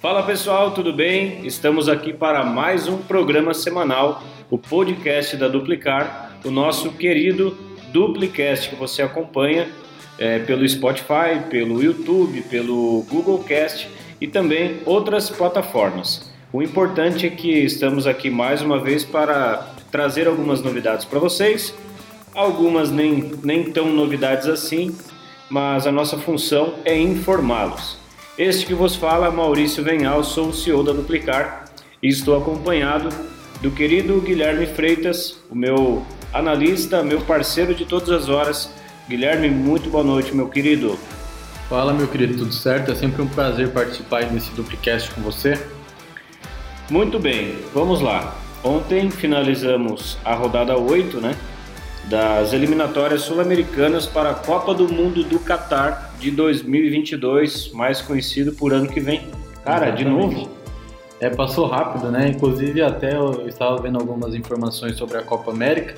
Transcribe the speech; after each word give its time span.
Fala 0.00 0.22
pessoal, 0.22 0.70
tudo 0.70 0.94
bem? 0.94 1.46
Estamos 1.46 1.86
aqui 1.86 2.10
para 2.10 2.42
mais 2.42 2.88
um 2.88 2.96
programa 2.96 3.52
semanal, 3.52 4.22
o 4.50 4.56
podcast 4.56 5.36
da 5.36 5.46
Duplicar, 5.46 6.38
o 6.42 6.50
nosso 6.50 6.92
querido 6.92 7.54
Duplicast 7.92 8.70
que 8.70 8.76
você 8.76 9.02
acompanha 9.02 9.68
é, 10.18 10.38
pelo 10.38 10.66
Spotify, 10.66 11.42
pelo 11.50 11.82
YouTube, 11.82 12.40
pelo 12.48 13.04
Google 13.10 13.40
Cast 13.40 13.90
e 14.18 14.26
também 14.26 14.80
outras 14.86 15.28
plataformas. 15.28 16.32
O 16.50 16.62
importante 16.62 17.26
é 17.26 17.30
que 17.30 17.50
estamos 17.50 18.06
aqui 18.06 18.30
mais 18.30 18.62
uma 18.62 18.78
vez 18.78 19.04
para 19.04 19.74
trazer 19.92 20.26
algumas 20.26 20.62
novidades 20.62 21.04
para 21.04 21.18
vocês, 21.18 21.74
algumas 22.34 22.90
nem, 22.90 23.32
nem 23.44 23.70
tão 23.70 23.90
novidades 23.90 24.48
assim, 24.48 24.96
mas 25.50 25.86
a 25.86 25.92
nossa 25.92 26.16
função 26.16 26.76
é 26.86 26.98
informá-los. 26.98 27.99
Este 28.40 28.64
que 28.64 28.72
vos 28.72 28.96
fala 28.96 29.26
é 29.26 29.30
Maurício 29.30 29.84
Venhal, 29.84 30.24
sou 30.24 30.48
o 30.48 30.54
CEO 30.54 30.82
da 30.82 30.94
Duplicar 30.94 31.66
e 32.02 32.08
estou 32.08 32.38
acompanhado 32.38 33.10
do 33.60 33.70
querido 33.70 34.18
Guilherme 34.18 34.64
Freitas, 34.64 35.38
o 35.50 35.54
meu 35.54 36.06
analista, 36.32 37.02
meu 37.02 37.20
parceiro 37.20 37.74
de 37.74 37.84
todas 37.84 38.08
as 38.08 38.30
horas. 38.30 38.72
Guilherme, 39.06 39.50
muito 39.50 39.90
boa 39.90 40.02
noite, 40.02 40.34
meu 40.34 40.48
querido. 40.48 40.98
Fala, 41.68 41.92
meu 41.92 42.08
querido, 42.08 42.38
tudo 42.38 42.54
certo? 42.54 42.90
É 42.90 42.94
sempre 42.94 43.20
um 43.20 43.28
prazer 43.28 43.72
participar 43.72 44.24
desse 44.24 44.50
Duplicast 44.52 45.10
com 45.10 45.20
você. 45.20 45.62
Muito 46.88 47.18
bem, 47.18 47.58
vamos 47.74 48.00
lá. 48.00 48.34
Ontem 48.64 49.10
finalizamos 49.10 50.16
a 50.24 50.34
rodada 50.34 50.78
8, 50.78 51.20
né? 51.20 51.36
Das 52.08 52.52
eliminatórias 52.52 53.22
sul-americanas 53.22 54.06
para 54.06 54.30
a 54.30 54.34
Copa 54.34 54.74
do 54.74 54.88
Mundo 54.88 55.22
do 55.22 55.38
Catar 55.38 56.12
de 56.18 56.30
2022, 56.30 57.72
mais 57.72 58.00
conhecido 58.00 58.52
por 58.52 58.72
ano 58.72 58.88
que 58.88 59.00
vem. 59.00 59.28
Cara, 59.64 59.88
Exatamente. 59.88 59.96
de 59.96 60.04
novo. 60.04 60.50
É, 61.20 61.28
passou 61.28 61.66
rápido, 61.66 62.10
né? 62.10 62.28
Inclusive 62.28 62.80
até 62.82 63.14
eu 63.14 63.46
estava 63.46 63.80
vendo 63.80 63.98
algumas 63.98 64.34
informações 64.34 64.96
sobre 64.96 65.18
a 65.18 65.22
Copa 65.22 65.50
América. 65.50 65.94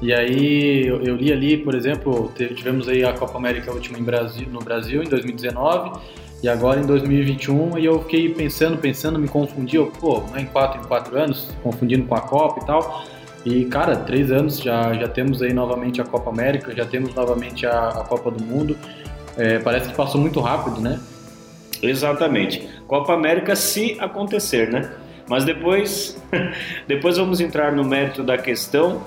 E 0.00 0.14
aí 0.14 0.86
eu, 0.86 1.02
eu 1.02 1.16
li 1.16 1.32
ali, 1.32 1.56
por 1.58 1.74
exemplo, 1.74 2.32
tivemos 2.34 2.88
aí 2.88 3.04
a 3.04 3.12
Copa 3.12 3.36
América 3.36 3.70
última 3.70 3.98
Brasil, 3.98 4.48
no 4.50 4.60
Brasil 4.60 5.02
em 5.02 5.08
2019 5.08 6.00
e 6.42 6.48
agora 6.48 6.80
em 6.80 6.86
2021 6.86 7.78
e 7.78 7.84
eu 7.84 8.00
fiquei 8.02 8.32
pensando, 8.32 8.78
pensando, 8.78 9.18
me 9.18 9.28
confundi, 9.28 9.76
eu, 9.76 9.88
pô, 9.88 10.22
é 10.34 10.40
em 10.40 10.46
quatro 10.46 10.80
em 10.80 10.84
quatro 10.84 11.18
anos, 11.18 11.50
confundindo 11.62 12.06
com 12.06 12.14
a 12.14 12.20
Copa 12.20 12.60
e 12.62 12.66
tal. 12.66 13.04
E 13.44 13.64
cara, 13.64 13.96
três 13.96 14.30
anos 14.30 14.58
já 14.58 14.92
já 14.94 15.08
temos 15.08 15.40
aí 15.42 15.52
novamente 15.52 16.00
a 16.00 16.04
Copa 16.04 16.30
América, 16.30 16.74
já 16.74 16.84
temos 16.84 17.14
novamente 17.14 17.66
a, 17.66 17.88
a 17.88 18.04
Copa 18.04 18.30
do 18.30 18.42
Mundo. 18.44 18.76
É, 19.36 19.58
parece 19.58 19.88
que 19.88 19.94
passou 19.94 20.20
muito 20.20 20.40
rápido, 20.40 20.80
né? 20.80 21.00
Exatamente. 21.82 22.68
Copa 22.86 23.14
América 23.14 23.56
se 23.56 23.96
acontecer, 23.98 24.70
né? 24.70 24.92
Mas 25.28 25.44
depois, 25.44 26.20
depois 26.86 27.16
vamos 27.16 27.40
entrar 27.40 27.72
no 27.72 27.84
mérito 27.84 28.22
da 28.22 28.36
questão 28.36 29.02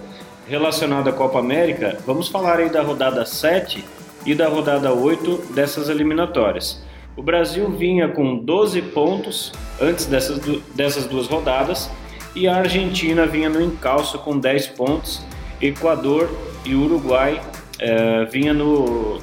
relacionada 0.48 1.10
à 1.10 1.14
Copa 1.14 1.40
América. 1.40 1.98
Vamos 2.06 2.28
falar 2.28 2.60
aí 2.60 2.70
da 2.70 2.82
rodada 2.82 3.26
7 3.26 3.84
e 4.26 4.34
da 4.34 4.48
rodada 4.48 4.92
8 4.94 5.54
dessas 5.54 5.90
eliminatórias. 5.90 6.84
O 7.16 7.22
Brasil 7.22 7.70
vinha 7.70 8.08
com 8.08 8.38
12 8.38 8.82
pontos 8.82 9.52
antes 9.80 10.06
dessas, 10.06 10.40
dessas 10.74 11.06
duas 11.06 11.28
rodadas 11.28 11.92
e 12.36 12.48
a 12.48 12.56
Argentina 12.56 13.26
vinha 13.26 13.50
no 13.50 13.62
encalço 13.62 14.18
com 14.20 14.38
10 14.38 14.68
pontos. 14.68 15.22
Equador 15.62 16.30
e 16.66 16.76
Uruguai 16.76 17.42
é, 17.80 18.26
vinha 18.26 18.54
no, 18.54 19.22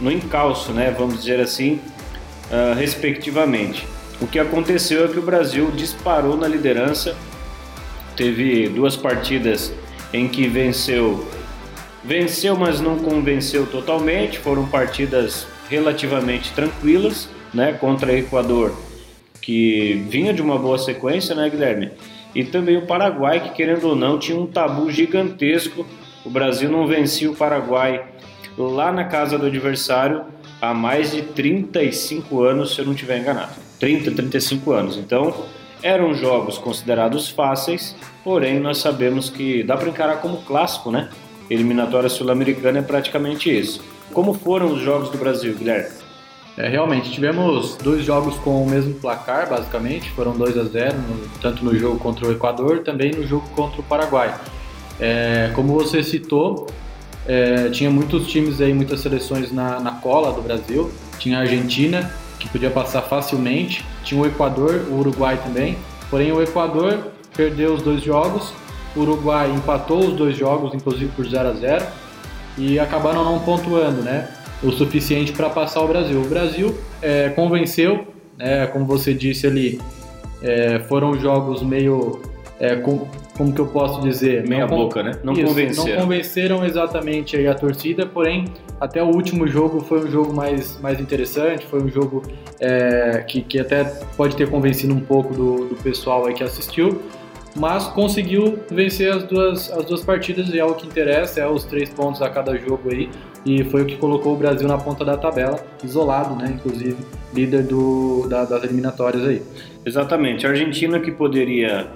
no 0.00 0.10
encalço, 0.10 0.72
né, 0.72 0.94
vamos 0.96 1.18
dizer 1.18 1.40
assim, 1.40 1.80
uh, 2.50 2.74
respectivamente. 2.74 3.86
O 4.20 4.26
que 4.26 4.38
aconteceu 4.38 5.04
é 5.04 5.08
que 5.08 5.18
o 5.18 5.22
Brasil 5.22 5.70
disparou 5.70 6.36
na 6.36 6.46
liderança, 6.46 7.16
teve 8.16 8.68
duas 8.68 8.96
partidas 8.96 9.72
em 10.12 10.28
que 10.28 10.46
venceu, 10.46 11.26
venceu, 12.04 12.56
mas 12.56 12.80
não 12.80 12.98
convenceu 12.98 13.66
totalmente, 13.66 14.38
foram 14.38 14.66
partidas 14.66 15.46
relativamente 15.68 16.52
tranquilas, 16.52 17.28
né, 17.52 17.72
contra 17.72 18.16
Equador, 18.16 18.74
que 19.40 20.04
vinha 20.08 20.32
de 20.32 20.42
uma 20.42 20.58
boa 20.58 20.78
sequência, 20.78 21.34
né, 21.34 21.48
Guilherme? 21.48 21.90
E 22.34 22.44
também 22.44 22.76
o 22.76 22.86
Paraguai, 22.86 23.40
que 23.40 23.50
querendo 23.50 23.88
ou 23.88 23.96
não, 23.96 24.18
tinha 24.18 24.38
um 24.38 24.46
tabu 24.46 24.90
gigantesco. 24.90 25.86
O 26.24 26.30
Brasil 26.30 26.70
não 26.70 26.86
vencia 26.86 27.30
o 27.30 27.36
Paraguai 27.36 28.04
lá 28.56 28.92
na 28.92 29.04
casa 29.04 29.38
do 29.38 29.46
adversário 29.46 30.24
há 30.60 30.72
mais 30.72 31.12
de 31.12 31.22
35 31.22 32.42
anos, 32.42 32.74
se 32.74 32.80
eu 32.80 32.84
não 32.84 32.92
estiver 32.92 33.18
enganado. 33.18 33.52
30, 33.78 34.10
35 34.12 34.72
anos. 34.72 34.96
Então, 34.96 35.44
eram 35.82 36.14
jogos 36.14 36.56
considerados 36.56 37.28
fáceis, 37.28 37.94
porém 38.22 38.58
nós 38.58 38.78
sabemos 38.78 39.28
que 39.28 39.62
dá 39.62 39.76
para 39.76 39.88
encarar 39.88 40.16
como 40.16 40.38
clássico, 40.38 40.90
né? 40.90 41.10
Eliminatória 41.50 42.08
sul-americana 42.08 42.78
é 42.78 42.82
praticamente 42.82 43.54
isso. 43.54 43.84
Como 44.12 44.32
foram 44.32 44.72
os 44.72 44.80
jogos 44.80 45.10
do 45.10 45.18
Brasil, 45.18 45.54
Guilherme? 45.54 46.03
É, 46.56 46.68
realmente, 46.68 47.10
tivemos 47.10 47.76
dois 47.76 48.04
jogos 48.04 48.36
com 48.36 48.62
o 48.62 48.68
mesmo 48.68 48.94
placar, 48.94 49.48
basicamente, 49.48 50.10
foram 50.10 50.32
2 50.32 50.56
a 50.56 50.64
0 50.64 50.96
no, 50.96 51.28
tanto 51.40 51.64
no 51.64 51.76
jogo 51.76 51.98
contra 51.98 52.28
o 52.28 52.32
Equador, 52.32 52.80
também 52.80 53.10
no 53.10 53.26
jogo 53.26 53.48
contra 53.56 53.80
o 53.80 53.82
Paraguai. 53.82 54.32
É, 55.00 55.50
como 55.54 55.74
você 55.74 56.02
citou, 56.02 56.68
é, 57.26 57.70
tinha 57.70 57.90
muitos 57.90 58.28
times 58.28 58.60
aí, 58.60 58.72
muitas 58.72 59.00
seleções 59.00 59.50
na, 59.50 59.80
na 59.80 59.92
cola 59.92 60.32
do 60.32 60.42
Brasil. 60.42 60.92
Tinha 61.18 61.38
a 61.38 61.40
Argentina, 61.40 62.10
que 62.38 62.48
podia 62.48 62.70
passar 62.70 63.02
facilmente. 63.02 63.84
Tinha 64.04 64.20
o 64.20 64.26
Equador, 64.26 64.86
o 64.90 65.00
Uruguai 65.00 65.36
também. 65.42 65.76
Porém, 66.08 66.30
o 66.30 66.40
Equador 66.40 67.08
perdeu 67.36 67.74
os 67.74 67.82
dois 67.82 68.02
jogos. 68.02 68.52
O 68.94 69.00
Uruguai 69.00 69.50
empatou 69.50 70.06
os 70.06 70.14
dois 70.14 70.36
jogos, 70.36 70.72
inclusive 70.72 71.10
por 71.16 71.26
0 71.26 71.48
a 71.48 71.52
0 71.52 71.84
e 72.56 72.78
acabaram 72.78 73.24
não 73.24 73.40
pontuando, 73.40 74.02
né? 74.02 74.28
O 74.64 74.72
suficiente 74.72 75.32
para 75.32 75.50
passar 75.50 75.80
o 75.82 75.88
Brasil. 75.88 76.20
O 76.20 76.28
Brasil 76.28 76.74
é, 77.02 77.28
convenceu, 77.28 78.06
é, 78.38 78.66
como 78.66 78.86
você 78.86 79.12
disse 79.12 79.46
ali, 79.46 79.80
é, 80.42 80.80
foram 80.80 81.18
jogos 81.18 81.62
meio 81.62 82.20
é, 82.58 82.76
com, 82.76 83.06
como 83.36 83.52
que 83.52 83.60
eu 83.60 83.66
posso 83.66 84.00
dizer? 84.00 84.46
Meia 84.46 84.66
não, 84.66 84.76
boca, 84.76 85.02
né? 85.02 85.12
Não 85.22 85.32
isso, 85.32 85.44
convenceram. 85.44 85.96
Não 85.96 86.02
convenceram 86.02 86.64
exatamente 86.64 87.46
a 87.46 87.54
torcida, 87.54 88.06
porém, 88.06 88.46
até 88.80 89.02
o 89.02 89.06
último 89.06 89.46
jogo 89.46 89.80
foi 89.80 90.06
um 90.06 90.10
jogo 90.10 90.32
mais, 90.32 90.80
mais 90.80 91.00
interessante, 91.00 91.66
foi 91.66 91.82
um 91.82 91.88
jogo 91.88 92.22
é, 92.60 93.24
que, 93.26 93.40
que 93.42 93.58
até 93.58 93.84
pode 94.16 94.36
ter 94.36 94.48
convencido 94.48 94.94
um 94.94 95.00
pouco 95.00 95.34
do, 95.34 95.68
do 95.68 95.76
pessoal 95.82 96.26
aí 96.26 96.34
que 96.34 96.44
assistiu, 96.44 97.02
mas 97.56 97.86
conseguiu 97.88 98.58
vencer 98.70 99.12
as 99.12 99.24
duas, 99.24 99.70
as 99.72 99.84
duas 99.84 100.02
partidas 100.02 100.48
e 100.48 100.58
é 100.58 100.64
o 100.64 100.74
que 100.74 100.86
interessa, 100.86 101.40
é 101.40 101.48
os 101.48 101.64
três 101.64 101.88
pontos 101.88 102.22
a 102.22 102.30
cada 102.30 102.56
jogo 102.56 102.90
aí, 102.90 103.10
e 103.44 103.64
foi 103.64 103.82
o 103.82 103.86
que 103.86 103.96
colocou 103.96 104.34
o 104.34 104.36
Brasil 104.36 104.66
na 104.66 104.78
ponta 104.78 105.04
da 105.04 105.16
tabela, 105.16 105.58
isolado, 105.82 106.34
né, 106.34 106.52
inclusive, 106.54 106.96
líder 107.32 107.64
do, 107.64 108.26
da, 108.28 108.44
das 108.44 108.64
eliminatórias 108.64 109.26
aí. 109.26 109.42
Exatamente, 109.84 110.46
a 110.46 110.50
Argentina 110.50 110.98
que 110.98 111.10
poderia 111.10 111.88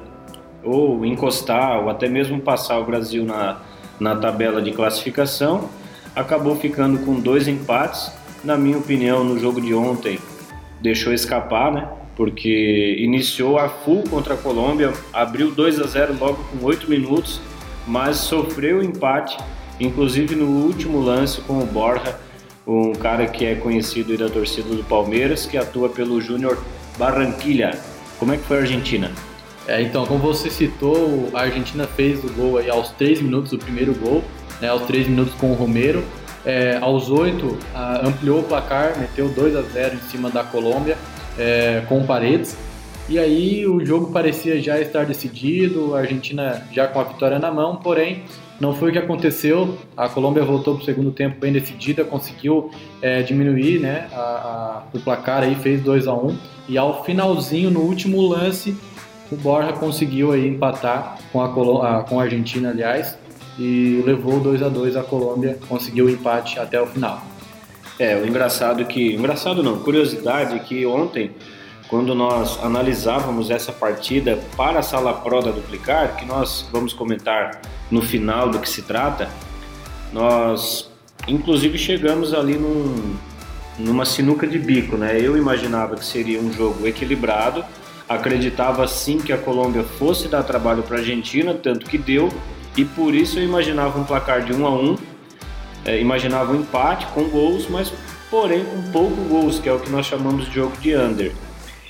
ou 0.62 1.04
encostar, 1.04 1.80
ou 1.80 1.88
até 1.88 2.08
mesmo 2.08 2.40
passar 2.40 2.78
o 2.78 2.84
Brasil 2.84 3.24
na, 3.24 3.58
na 3.98 4.16
tabela 4.16 4.60
de 4.60 4.72
classificação. 4.72 5.68
Acabou 6.14 6.56
ficando 6.56 6.98
com 7.04 7.20
dois 7.20 7.48
empates. 7.48 8.12
Na 8.44 8.56
minha 8.56 8.78
opinião, 8.78 9.24
no 9.24 9.38
jogo 9.38 9.60
de 9.60 9.74
ontem, 9.74 10.18
deixou 10.80 11.12
escapar, 11.12 11.72
né? 11.72 11.88
Porque 12.16 12.96
iniciou 12.98 13.58
a 13.58 13.68
full 13.68 14.02
contra 14.10 14.34
a 14.34 14.36
Colômbia, 14.36 14.92
abriu 15.12 15.52
2 15.52 15.80
a 15.80 15.86
0 15.86 16.16
logo 16.18 16.44
com 16.44 16.64
8 16.64 16.90
minutos, 16.90 17.40
mas 17.86 18.16
sofreu 18.16 18.78
o 18.78 18.82
empate, 18.82 19.38
inclusive 19.80 20.34
no 20.34 20.46
último 20.46 21.00
lance 21.00 21.40
com 21.42 21.58
o 21.60 21.66
Borja, 21.66 22.16
um 22.66 22.92
cara 22.92 23.26
que 23.26 23.46
é 23.46 23.54
conhecido 23.54 24.16
da 24.16 24.28
torcida 24.28 24.68
do 24.68 24.84
Palmeiras, 24.84 25.46
que 25.46 25.56
atua 25.56 25.88
pelo 25.88 26.20
Júnior 26.20 26.58
Barranquilla. 26.98 27.70
Como 28.18 28.32
é 28.32 28.36
que 28.36 28.44
foi 28.44 28.58
a 28.58 28.60
Argentina? 28.60 29.10
É, 29.66 29.82
então, 29.82 30.06
como 30.06 30.20
você 30.20 30.50
citou, 30.50 31.28
a 31.34 31.42
Argentina 31.42 31.86
fez 31.86 32.22
o 32.24 32.32
gol 32.32 32.58
aí 32.58 32.70
aos 32.70 32.90
3 32.92 33.20
minutos, 33.20 33.52
o 33.52 33.58
primeiro 33.58 33.94
gol, 33.94 34.24
né, 34.60 34.68
aos 34.68 34.82
3 34.82 35.08
minutos 35.08 35.34
com 35.34 35.50
o 35.50 35.54
Romero. 35.54 36.02
É, 36.44 36.78
aos 36.80 37.10
8, 37.10 37.58
ampliou 38.02 38.40
o 38.40 38.42
placar, 38.42 38.98
meteu 38.98 39.28
2 39.28 39.56
a 39.56 39.62
0 39.62 39.96
em 39.96 40.10
cima 40.10 40.30
da 40.30 40.42
Colômbia, 40.42 40.96
é, 41.38 41.82
com 41.88 42.06
paredes. 42.06 42.56
E 43.08 43.18
aí 43.18 43.66
o 43.66 43.84
jogo 43.84 44.12
parecia 44.12 44.60
já 44.60 44.78
estar 44.78 45.06
decidido, 45.06 45.94
a 45.94 46.00
Argentina 46.00 46.62
já 46.70 46.86
com 46.86 47.00
a 47.00 47.04
vitória 47.04 47.38
na 47.38 47.50
mão, 47.50 47.76
porém 47.76 48.24
não 48.60 48.74
foi 48.74 48.90
o 48.90 48.92
que 48.92 48.98
aconteceu. 48.98 49.78
A 49.96 50.10
Colômbia 50.10 50.44
voltou 50.44 50.74
para 50.74 50.82
o 50.82 50.84
segundo 50.84 51.10
tempo 51.10 51.40
bem 51.40 51.50
decidida, 51.50 52.04
conseguiu 52.04 52.70
é, 53.00 53.22
diminuir 53.22 53.78
né, 53.78 54.08
a, 54.12 54.18
a, 54.18 54.82
o 54.92 55.00
placar, 55.00 55.42
aí 55.42 55.54
fez 55.54 55.80
2 55.82 56.06
a 56.06 56.12
1 56.12 56.36
E 56.68 56.76
ao 56.76 57.02
finalzinho, 57.02 57.70
no 57.70 57.80
último 57.80 58.20
lance, 58.20 58.76
o 59.32 59.36
Borja 59.36 59.72
conseguiu 59.72 60.32
aí 60.32 60.46
empatar 60.46 61.16
com 61.32 61.42
a, 61.42 61.48
Colô 61.48 61.80
a, 61.80 62.02
com 62.02 62.20
a 62.20 62.24
Argentina, 62.24 62.68
aliás, 62.68 63.16
e 63.58 64.02
levou 64.04 64.38
2 64.38 64.62
a 64.62 64.68
2 64.68 64.96
a 64.96 65.02
Colômbia, 65.02 65.58
conseguiu 65.66 66.06
o 66.06 66.10
empate 66.10 66.58
até 66.58 66.78
o 66.78 66.86
final. 66.86 67.22
É, 67.98 68.16
o 68.16 68.26
engraçado 68.26 68.84
que. 68.84 69.14
Engraçado 69.14 69.62
não, 69.62 69.78
curiosidade 69.78 70.60
que 70.60 70.86
ontem 70.86 71.32
quando 71.88 72.14
nós 72.14 72.62
analisávamos 72.62 73.50
essa 73.50 73.72
partida 73.72 74.38
para 74.56 74.80
a 74.80 74.82
sala 74.82 75.14
Pro 75.14 75.40
da 75.40 75.50
Duplicar, 75.50 76.16
que 76.16 76.26
nós 76.26 76.68
vamos 76.70 76.92
comentar 76.92 77.62
no 77.90 78.02
final 78.02 78.50
do 78.50 78.58
que 78.58 78.68
se 78.68 78.82
trata, 78.82 79.28
nós 80.12 80.90
inclusive 81.26 81.78
chegamos 81.78 82.34
ali 82.34 82.56
num, 82.56 83.16
numa 83.78 84.04
sinuca 84.04 84.46
de 84.46 84.58
bico, 84.58 84.96
né? 84.96 85.18
Eu 85.20 85.36
imaginava 85.36 85.96
que 85.96 86.04
seria 86.04 86.40
um 86.40 86.52
jogo 86.52 86.86
equilibrado, 86.86 87.64
acreditava 88.06 88.86
sim 88.86 89.18
que 89.18 89.32
a 89.32 89.38
Colômbia 89.38 89.82
fosse 89.82 90.28
dar 90.28 90.42
trabalho 90.42 90.82
para 90.82 90.96
a 90.96 91.00
Argentina, 91.00 91.54
tanto 91.54 91.86
que 91.86 91.96
deu, 91.96 92.28
e 92.76 92.84
por 92.84 93.14
isso 93.14 93.38
eu 93.38 93.44
imaginava 93.44 93.98
um 93.98 94.04
placar 94.04 94.42
de 94.42 94.52
1 94.52 94.66
a 94.66 94.70
1, 94.70 94.98
é, 95.86 96.00
imaginava 96.00 96.52
um 96.52 96.60
empate 96.60 97.06
com 97.08 97.24
gols, 97.24 97.66
mas 97.68 97.92
porém 98.30 98.64
com 98.64 98.82
pouco 98.92 99.16
gols, 99.22 99.58
que 99.58 99.68
é 99.68 99.72
o 99.72 99.80
que 99.80 99.90
nós 99.90 100.04
chamamos 100.04 100.46
de 100.46 100.54
jogo 100.54 100.76
de 100.78 100.94
under. 100.94 101.32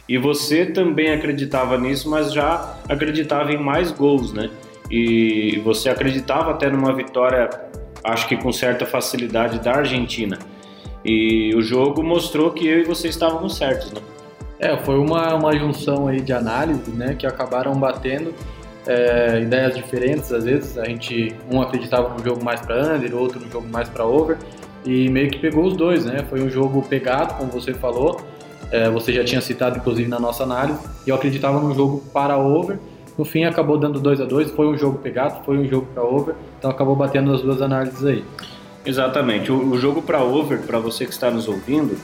E 0.08 0.16
você 0.16 0.64
também 0.64 1.12
acreditava 1.12 1.76
nisso, 1.76 2.08
mas 2.08 2.32
já 2.32 2.76
acreditava 2.88 3.52
em 3.52 3.58
mais 3.58 3.92
gols, 3.92 4.32
né? 4.32 4.48
E 4.90 5.60
você 5.62 5.90
acreditava 5.90 6.52
até 6.52 6.70
numa 6.70 6.94
vitória, 6.94 7.50
acho 8.02 8.26
que 8.26 8.36
com 8.36 8.50
certa 8.50 8.86
facilidade, 8.86 9.60
da 9.60 9.76
Argentina. 9.76 10.38
E 11.04 11.54
o 11.54 11.60
jogo 11.60 12.02
mostrou 12.02 12.50
que 12.50 12.66
eu 12.66 12.80
e 12.80 12.84
você 12.84 13.08
estávamos 13.08 13.56
certos, 13.56 13.92
né? 13.92 14.00
É, 14.58 14.76
foi 14.78 14.98
uma, 14.98 15.34
uma 15.34 15.56
junção 15.56 16.08
aí 16.08 16.20
de 16.20 16.32
análise, 16.32 16.90
né, 16.90 17.14
que 17.16 17.24
acabaram 17.24 17.74
batendo 17.74 18.34
é, 18.86 19.40
ideias 19.40 19.76
diferentes. 19.76 20.32
Às 20.32 20.44
vezes 20.44 20.76
a 20.76 20.84
gente 20.86 21.34
um 21.52 21.60
acreditava 21.60 22.08
no 22.08 22.24
jogo 22.24 22.42
mais 22.42 22.60
para 22.60 22.94
under, 22.94 23.14
outro 23.14 23.38
no 23.38 23.48
jogo 23.50 23.68
mais 23.68 23.88
para 23.88 24.04
over, 24.04 24.36
e 24.84 25.08
meio 25.08 25.30
que 25.30 25.38
pegou 25.38 25.64
os 25.64 25.76
dois, 25.76 26.04
né? 26.04 26.24
Foi 26.28 26.42
um 26.42 26.50
jogo 26.50 26.82
pegado, 26.82 27.34
como 27.34 27.50
você 27.52 27.74
falou. 27.74 28.20
É, 28.70 28.90
você 28.90 29.12
já 29.12 29.24
tinha 29.24 29.40
citado 29.40 29.78
inclusive 29.78 30.08
na 30.08 30.18
nossa 30.18 30.42
análise. 30.42 30.78
E 31.06 31.10
eu 31.10 31.16
acreditava 31.16 31.60
no 31.60 31.74
jogo 31.74 32.02
para 32.12 32.36
over. 32.36 32.78
No 33.16 33.24
fim 33.24 33.44
acabou 33.44 33.76
dando 33.76 33.98
2 33.98 34.20
a 34.20 34.24
2 34.24 34.52
Foi 34.52 34.66
um 34.66 34.78
jogo 34.78 34.98
pegado, 34.98 35.44
foi 35.44 35.58
um 35.58 35.68
jogo 35.68 35.86
para 35.92 36.02
over. 36.02 36.34
Então 36.58 36.70
acabou 36.70 36.94
batendo 36.94 37.32
as 37.34 37.42
duas 37.42 37.60
análises 37.62 38.04
aí. 38.04 38.24
Exatamente. 38.84 39.50
O, 39.50 39.70
o 39.72 39.78
jogo 39.78 40.02
para 40.02 40.22
over, 40.22 40.60
para 40.60 40.78
você 40.78 41.04
que 41.04 41.12
está 41.12 41.30
nos 41.30 41.48
ouvindo, 41.48 41.98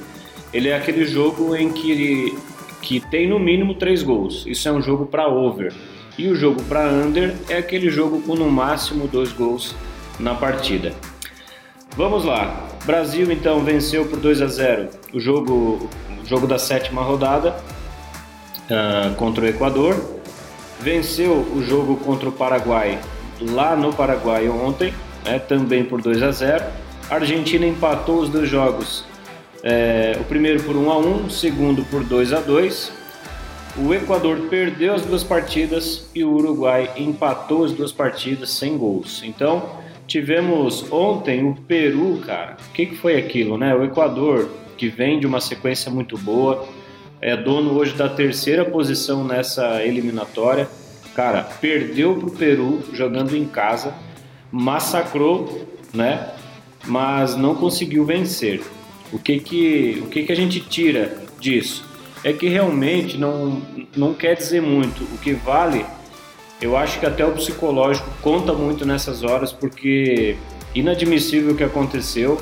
ele 0.52 0.68
é 0.68 0.76
aquele 0.76 1.04
jogo 1.04 1.54
em 1.54 1.72
que, 1.72 2.36
que 2.80 3.00
tem 3.00 3.28
no 3.28 3.38
mínimo 3.38 3.74
três 3.74 4.02
gols. 4.02 4.44
Isso 4.46 4.68
é 4.68 4.72
um 4.72 4.82
jogo 4.82 5.06
para 5.06 5.28
over. 5.28 5.72
E 6.16 6.28
o 6.28 6.36
jogo 6.36 6.62
para 6.64 6.88
under 6.88 7.34
é 7.48 7.58
aquele 7.58 7.90
jogo 7.90 8.20
com 8.22 8.34
no 8.34 8.48
máximo 8.50 9.08
dois 9.08 9.32
gols 9.32 9.74
na 10.18 10.34
partida. 10.34 10.92
Vamos 11.96 12.24
lá. 12.24 12.68
Brasil 12.84 13.30
então 13.32 13.64
venceu 13.64 14.04
por 14.04 14.18
2 14.18 14.42
a 14.42 14.46
0 14.46 14.88
o 15.12 15.20
jogo, 15.20 15.88
jogo 16.24 16.46
da 16.46 16.58
sétima 16.58 17.02
rodada 17.02 17.56
uh, 18.70 19.14
contra 19.16 19.44
o 19.44 19.48
Equador. 19.48 19.94
Venceu 20.80 21.46
o 21.54 21.62
jogo 21.62 21.96
contra 21.96 22.28
o 22.28 22.32
Paraguai 22.32 22.98
lá 23.40 23.74
no 23.74 23.92
Paraguai 23.92 24.48
ontem 24.48 24.92
né, 25.24 25.38
também 25.38 25.84
por 25.84 26.00
2 26.00 26.22
a 26.22 26.30
0. 26.30 26.64
A 27.10 27.14
Argentina 27.16 27.66
empatou 27.66 28.20
os 28.20 28.28
dois 28.28 28.48
jogos, 28.48 29.04
é, 29.62 30.16
o 30.20 30.24
primeiro 30.24 30.62
por 30.62 30.76
1 30.76 30.90
a 30.90 30.98
1, 30.98 31.26
o 31.26 31.30
segundo 31.30 31.84
por 31.84 32.04
2 32.04 32.32
a 32.32 32.40
2. 32.40 33.04
O 33.76 33.92
Equador 33.92 34.38
perdeu 34.48 34.94
as 34.94 35.02
duas 35.02 35.24
partidas 35.24 36.08
e 36.14 36.22
o 36.22 36.32
Uruguai 36.32 36.90
empatou 36.96 37.64
as 37.64 37.72
duas 37.72 37.90
partidas 37.90 38.50
sem 38.50 38.78
gols. 38.78 39.22
Então, 39.24 39.68
tivemos 40.06 40.90
ontem 40.92 41.44
o 41.44 41.54
Peru, 41.54 42.20
cara. 42.24 42.56
O 42.68 42.72
que, 42.72 42.86
que 42.86 42.96
foi 42.96 43.16
aquilo, 43.16 43.58
né? 43.58 43.74
O 43.74 43.82
Equador, 43.82 44.48
que 44.74 44.88
vem 44.88 45.18
de 45.20 45.26
uma 45.26 45.40
sequência 45.40 45.90
muito 45.90 46.18
boa, 46.18 46.66
é 47.20 47.36
dono 47.36 47.72
hoje 47.72 47.94
da 47.94 48.08
terceira 48.08 48.64
posição 48.64 49.24
nessa 49.24 49.82
eliminatória. 49.82 50.68
Cara, 51.14 51.42
perdeu 51.60 52.16
para 52.16 52.28
o 52.28 52.30
Peru 52.32 52.82
jogando 52.92 53.36
em 53.36 53.46
casa 53.46 53.94
massacrou, 54.54 55.66
né? 55.92 56.30
Mas 56.86 57.34
não 57.34 57.56
conseguiu 57.56 58.04
vencer. 58.04 58.62
O 59.12 59.18
que 59.18 59.40
que, 59.40 60.02
o 60.04 60.06
que 60.06 60.22
que 60.22 60.32
a 60.32 60.36
gente 60.36 60.60
tira 60.60 61.18
disso? 61.40 61.84
É 62.22 62.32
que 62.32 62.48
realmente 62.48 63.18
não, 63.18 63.60
não 63.96 64.14
quer 64.14 64.36
dizer 64.36 64.62
muito. 64.62 65.02
O 65.12 65.18
que 65.18 65.32
vale, 65.32 65.84
eu 66.62 66.76
acho 66.76 67.00
que 67.00 67.06
até 67.06 67.26
o 67.26 67.32
psicológico 67.32 68.08
conta 68.22 68.52
muito 68.52 68.86
nessas 68.86 69.24
horas, 69.24 69.52
porque 69.52 70.36
inadmissível 70.72 71.52
o 71.52 71.56
que 71.56 71.64
aconteceu. 71.64 72.40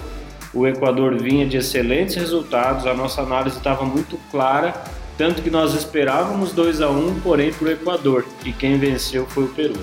O 0.55 0.67
Equador 0.67 1.17
vinha 1.17 1.47
de 1.47 1.57
excelentes 1.57 2.17
resultados, 2.17 2.87
a 2.87 2.95
nossa 2.95 3.23
análise 3.23 3.57
estava 3.57 3.85
muito 3.85 4.19
clara, 4.31 4.75
tanto 5.17 5.41
que 5.41 5.51
nós 5.51 5.75
esperávamos 5.75 6.53
2 6.53 6.81
a 6.81 6.91
1 6.91 7.09
um, 7.09 7.21
porém 7.21 7.53
para 7.53 7.69
o 7.69 7.71
Equador, 7.71 8.27
e 8.45 8.53
quem 8.53 8.79
venceu 8.79 9.27
foi 9.27 9.45
o 9.45 9.49
Peru. 9.49 9.81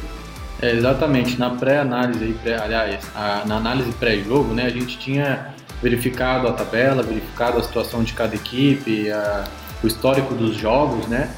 É, 0.62 0.72
exatamente, 0.72 1.40
na 1.40 1.52
pré-análise, 1.52 2.34
pré, 2.44 2.58
aliás, 2.58 3.04
a, 3.16 3.44
na 3.46 3.56
análise 3.58 3.92
pré-jogo, 3.94 4.54
né, 4.54 4.66
a 4.66 4.70
gente 4.70 4.98
tinha 4.98 5.54
verificado 5.82 6.48
a 6.48 6.54
tabela, 6.54 7.02
verificado 7.02 7.58
a 7.58 7.64
situação 7.64 8.04
de 8.04 8.14
cada 8.14 8.36
equipe, 8.36 9.10
a, 9.10 9.46
o 9.84 9.88
histórico 9.88 10.34
dos 10.34 10.56
jogos, 10.56 11.08
né? 11.08 11.34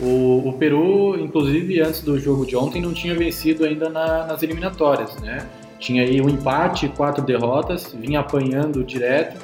O, 0.00 0.48
o, 0.48 0.52
Peru, 0.54 1.16
inclusive, 1.20 1.80
antes 1.80 2.00
do 2.00 2.18
jogo 2.18 2.44
de 2.44 2.56
ontem, 2.56 2.82
não 2.82 2.92
tinha 2.92 3.14
vencido 3.14 3.64
ainda 3.64 3.88
na, 3.88 4.26
nas 4.26 4.42
eliminatórias, 4.42 5.14
né? 5.20 5.46
Tinha 5.78 6.02
aí 6.02 6.20
um 6.20 6.28
empate, 6.28 6.88
quatro 6.88 7.22
derrotas, 7.22 7.92
vinha 7.92 8.20
apanhando 8.20 8.82
direto. 8.84 9.40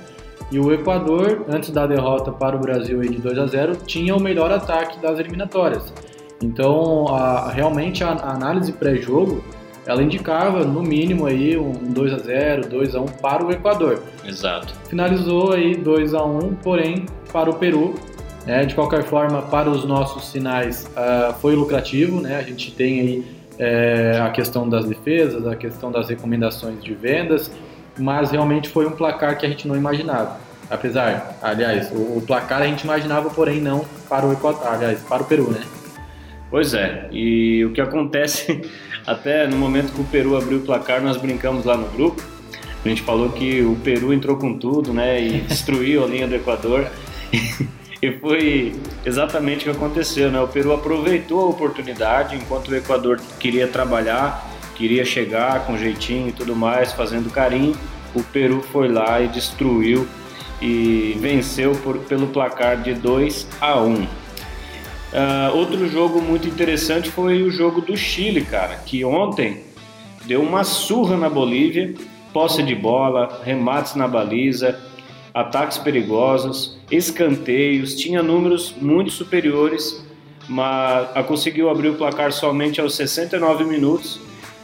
E 0.51 0.59
o 0.59 0.73
Equador, 0.73 1.45
antes 1.49 1.71
da 1.71 1.87
derrota 1.87 2.33
para 2.33 2.57
o 2.57 2.59
Brasil 2.59 3.01
aí 3.01 3.09
de 3.09 3.19
2 3.19 3.39
a 3.39 3.47
0, 3.47 3.77
tinha 3.87 4.17
o 4.17 4.21
melhor 4.21 4.51
ataque 4.51 4.99
das 5.01 5.19
eliminatórias. 5.19 5.93
Então, 6.43 7.07
a, 7.09 7.51
realmente 7.51 8.03
a, 8.03 8.09
a 8.09 8.33
análise 8.33 8.73
pré-jogo, 8.73 9.45
ela 9.87 10.03
indicava 10.03 10.65
no 10.65 10.83
mínimo 10.83 11.27
aí 11.27 11.57
um 11.57 11.73
2 11.73 12.13
a 12.13 12.19
0, 12.19 12.69
2 12.69 12.95
a 12.95 13.01
1 13.01 13.07
para 13.07 13.45
o 13.45 13.53
Equador. 13.53 14.03
Exato. 14.25 14.75
Finalizou 14.89 15.53
aí 15.53 15.77
2 15.77 16.15
a 16.15 16.25
1, 16.25 16.55
porém 16.57 17.07
para 17.33 17.51
o 17.51 17.55
Peru. 17.55 17.95
Né? 18.47 18.65
De 18.65 18.75
qualquer 18.75 19.05
forma, 19.05 19.43
para 19.43 19.69
os 19.69 19.85
nossos 19.85 20.29
sinais 20.29 20.91
uh, 20.97 21.35
foi 21.41 21.55
lucrativo, 21.55 22.21
né? 22.21 22.37
A 22.37 22.43
gente 22.43 22.73
tem 22.73 23.01
aí 23.01 23.25
é, 23.61 24.19
a 24.19 24.31
questão 24.31 24.67
das 24.67 24.87
defesas, 24.87 25.47
a 25.47 25.55
questão 25.55 25.93
das 25.93 26.09
recomendações 26.09 26.83
de 26.83 26.95
vendas, 26.95 27.51
mas 27.99 28.31
realmente 28.31 28.71
foi 28.71 28.87
um 28.87 28.93
placar 28.93 29.37
que 29.37 29.45
a 29.45 29.49
gente 29.49 29.69
não 29.69 29.77
imaginava. 29.77 30.39
Apesar, 30.71 31.37
aliás, 31.43 31.93
o, 31.93 32.17
o 32.17 32.25
placar 32.27 32.63
a 32.63 32.67
gente 32.67 32.85
imaginava, 32.85 33.29
porém 33.29 33.61
não 33.61 33.85
para 34.09 34.27
o 34.27 34.33
Equador, 34.33 34.67
aliás, 34.67 35.01
para 35.03 35.23
o 35.23 35.27
Peru, 35.27 35.51
né? 35.51 35.61
Pois 36.51 36.73
é, 36.73 37.07
e 37.13 37.63
o 37.67 37.73
que 37.73 37.83
acontece, 37.83 38.63
até 39.07 39.47
no 39.47 39.57
momento 39.57 39.93
que 39.93 40.01
o 40.01 40.05
Peru 40.05 40.37
abriu 40.37 40.59
o 40.59 40.63
placar, 40.63 41.03
nós 41.03 41.19
brincamos 41.19 41.67
lá 41.67 41.77
no 41.77 41.87
grupo, 41.91 42.23
a 42.83 42.89
gente 42.89 43.03
falou 43.03 43.29
que 43.31 43.61
o 43.61 43.77
Peru 43.85 44.15
entrou 44.15 44.37
com 44.37 44.55
tudo, 44.55 44.95
né, 44.95 45.23
e 45.23 45.41
destruiu 45.47 46.03
a 46.03 46.07
linha 46.07 46.27
do 46.27 46.35
Equador, 46.35 46.89
e 48.03 48.13
foi 48.13 48.75
exatamente 49.05 49.69
o 49.69 49.71
que 49.73 49.77
aconteceu, 49.77 50.31
né, 50.31 50.41
o 50.41 50.49
Peru 50.49 50.73
aproveitou 50.73 51.41
a 51.41 51.49
oportunidade, 51.51 52.37
enquanto 52.37 52.69
o 52.69 52.77
Equador 52.77 53.21
queria 53.39 53.69
trabalhar, 53.69 54.49
queria 54.75 55.05
chegar 55.05 55.67
com 55.67 55.77
jeitinho 55.77 56.29
e 56.29 56.33
tudo 56.33 56.57
mais, 56.57 56.93
fazendo 56.93 57.31
carinho, 57.31 57.77
o 58.15 58.23
Peru 58.23 58.63
foi 58.63 58.89
lá 58.89 59.21
e 59.21 59.29
destruiu 59.29 60.09
e 60.61 61.17
venceu 61.21 61.73
por, 61.73 61.99
pelo 61.99 62.29
placar 62.29 62.83
de 62.83 62.95
2 62.95 63.47
a 63.61 63.81
1. 63.81 63.95
Uh, 63.95 64.07
outro 65.55 65.89
jogo 65.89 66.21
muito 66.21 66.47
interessante 66.47 67.11
foi 67.11 67.43
o 67.43 67.51
jogo 67.51 67.81
do 67.81 67.97
Chile, 67.97 68.43
cara, 68.43 68.77
que 68.77 69.05
ontem 69.05 69.65
deu 70.25 70.41
uma 70.41 70.65
surra 70.65 71.17
na 71.17 71.29
Bolívia, 71.29 71.95
posse 72.33 72.63
de 72.63 72.75
bola, 72.75 73.41
remates 73.45 73.95
na 73.95 74.07
baliza, 74.07 74.79
ataques 75.33 75.79
perigosos, 75.79 76.79
escanteios, 76.91 77.95
tinha 77.95 78.23
números 78.23 78.75
muito 78.81 79.11
superiores, 79.11 80.05
mas 80.49 81.27
conseguiu 81.27 81.71
abrir 81.71 81.89
o 81.89 81.95
placar 81.95 82.33
somente 82.33 82.81
aos 82.81 82.97
69 82.97 83.65
minutos, 83.65 84.21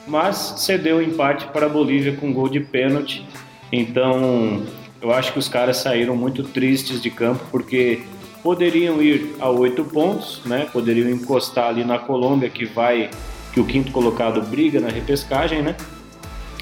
mas 0.06 0.54
cedeu 0.58 0.96
o 0.96 1.02
empate 1.02 1.46
para 1.48 1.66
a 1.66 1.68
Bolívia 1.68 2.16
com 2.16 2.32
gol 2.32 2.48
de 2.48 2.60
pênalti. 2.60 3.24
Então, 3.72 4.62
eu 5.00 5.12
acho 5.12 5.32
que 5.32 5.38
os 5.38 5.48
caras 5.48 5.78
saíram 5.78 6.16
muito 6.16 6.42
tristes 6.42 7.00
de 7.00 7.10
campo 7.10 7.44
porque 7.50 8.02
poderiam 8.42 9.02
ir 9.02 9.34
a 9.40 9.50
oito 9.50 9.84
pontos, 9.84 10.40
né? 10.44 10.68
Poderiam 10.72 11.10
encostar 11.10 11.68
ali 11.68 11.84
na 11.84 11.98
Colômbia, 11.98 12.48
que 12.48 12.64
vai, 12.64 13.10
que 13.52 13.58
o 13.58 13.64
quinto 13.64 13.90
colocado 13.90 14.40
briga 14.42 14.80
na 14.80 14.88
repescagem, 14.88 15.62
né? 15.62 15.76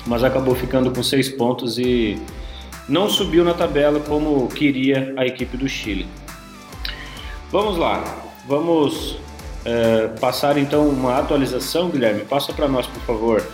Mas 0.06 0.24
acabou 0.24 0.54
ficando 0.54 0.90
com 0.90 1.02
seis 1.02 1.28
pontos 1.28 1.78
e 1.78 2.18
não 2.88 3.08
subiu 3.08 3.44
na 3.44 3.54
tabela 3.54 4.00
como 4.00 4.48
queria 4.48 5.12
a 5.16 5.26
equipe 5.26 5.56
do 5.56 5.68
Chile. 5.68 6.06
Vamos 7.50 7.76
lá, 7.76 8.02
vamos 8.46 9.16
é, 9.64 10.08
passar 10.20 10.58
então 10.58 10.88
uma 10.88 11.18
atualização, 11.18 11.88
Guilherme. 11.88 12.24
Passa 12.24 12.52
para 12.52 12.68
nós, 12.68 12.86
por 12.86 13.00
favor, 13.02 13.46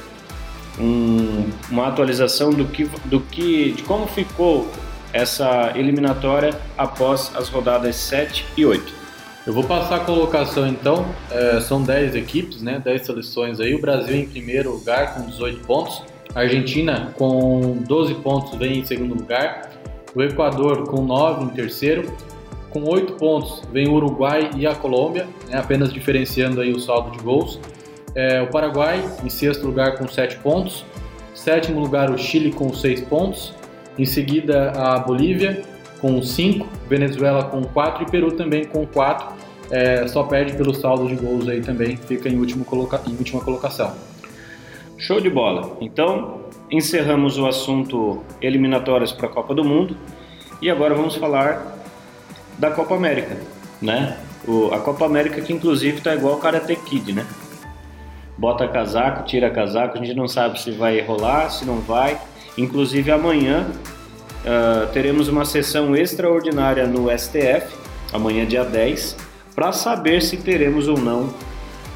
um, 0.78 1.50
uma 1.70 1.88
atualização 1.88 2.50
do 2.50 2.64
que, 2.64 2.84
do 3.04 3.20
que, 3.20 3.72
de 3.72 3.82
como 3.82 4.06
ficou 4.06 4.68
essa 5.12 5.72
eliminatória 5.75 6.58
após 6.76 7.32
as 7.34 7.49
rodadas 7.49 7.96
7 7.96 8.44
e 8.56 8.64
8. 8.64 9.00
Eu 9.46 9.52
vou 9.52 9.64
passar 9.64 9.96
a 9.96 10.00
colocação 10.00 10.66
então, 10.66 11.06
é, 11.30 11.60
são 11.60 11.82
10 11.82 12.14
equipes, 12.14 12.62
né, 12.62 12.80
10 12.82 13.06
seleções 13.06 13.58
aí, 13.58 13.75
o 13.75 13.80
Brasil 13.80 14.16
em 14.16 14.26
primeiro 14.26 14.70
lugar 14.70 15.14
com 15.14 15.26
18 15.26 15.66
pontos, 15.66 16.02
a 16.34 16.40
Argentina 16.40 17.12
com 17.16 17.78
12 17.87 18.14
pontos 18.16 18.58
vem 18.58 18.78
em 18.78 18.84
segundo 18.84 19.14
lugar, 19.14 19.70
o 20.14 20.22
Equador 20.22 20.88
com 20.88 21.02
9 21.02 21.44
em 21.44 21.49
terceiro, 21.49 22.12
com 22.70 22.84
8 22.84 23.14
pontos 23.14 23.62
vem 23.72 23.88
o 23.88 23.94
Uruguai 23.94 24.50
e 24.56 24.66
a 24.66 24.75
Colômbia, 24.75 25.26
né, 25.49 25.58
apenas 25.58 25.92
diferenciando 25.92 26.60
aí 26.60 26.72
o 26.72 26.80
saldo 26.80 27.10
de 27.10 27.22
gols, 27.22 27.58
é, 28.14 28.40
o 28.40 28.46
Paraguai 28.49 29.04
em 29.25 29.28
sexto 29.28 29.66
lugar 29.66 29.99
com 29.99 30.08
7 30.08 30.37
pontos, 30.38 30.84
sétimo 31.34 31.80
lugar 31.80 32.10
o 32.10 32.18
Chile 32.18 32.52
com 32.52 32.72
6 32.72 33.02
pontos, 33.02 33.54
em 33.99 34.04
seguida 34.04 34.70
a 34.72 34.99
Bolívia 34.99 35.62
com 36.00 36.22
5, 36.22 36.66
Venezuela 36.88 37.44
com 37.44 37.62
4 37.62 38.04
e 38.04 38.10
Peru 38.10 38.32
também 38.32 38.64
com 38.64 38.87
4, 38.87 39.34
é, 39.70 40.06
só 40.08 40.22
perde 40.25 40.54
pelo 40.54 40.75
saldo 40.75 41.06
de 41.06 41.14
gols 41.14 41.49
aí 41.49 41.60
também, 41.60 41.96
fica 41.96 42.28
em, 42.28 42.64
coloca 42.64 43.00
em 43.06 43.16
última 43.16 43.40
colocação. 43.40 44.10
Show 45.00 45.19
de 45.19 45.30
bola. 45.30 45.78
Então, 45.80 46.42
encerramos 46.71 47.38
o 47.38 47.47
assunto 47.47 48.23
eliminatórias 48.38 49.11
para 49.11 49.28
a 49.28 49.30
Copa 49.30 49.54
do 49.54 49.64
Mundo 49.64 49.97
e 50.61 50.69
agora 50.69 50.95
vamos 50.95 51.16
falar 51.16 51.78
da 52.59 52.71
Copa 52.71 52.97
América, 52.97 53.38
né? 53.80 54.19
O, 54.47 54.66
a 54.75 54.78
Copa 54.78 55.07
América 55.07 55.40
que 55.40 55.54
inclusive 55.54 55.97
está 55.97 56.14
igual 56.14 56.35
o 56.35 56.38
Karate 56.38 56.76
Kid, 56.76 57.14
né? 57.14 57.26
Bota 58.37 58.69
casaco, 58.69 59.25
tira 59.25 59.49
casaco, 59.49 59.97
a 59.97 60.04
gente 60.04 60.14
não 60.14 60.28
sabe 60.28 60.61
se 60.61 60.71
vai 60.71 61.00
rolar, 61.00 61.49
se 61.49 61.64
não 61.64 61.80
vai. 61.80 62.21
Inclusive 62.59 63.11
amanhã 63.11 63.71
uh, 63.71 64.87
teremos 64.92 65.28
uma 65.28 65.47
sessão 65.47 65.97
extraordinária 65.97 66.87
no 66.87 67.09
STF, 67.19 67.75
amanhã 68.12 68.45
dia 68.45 68.64
10, 68.64 69.16
para 69.54 69.73
saber 69.73 70.21
se 70.21 70.37
teremos 70.37 70.88
ou 70.88 70.99
não 70.99 71.33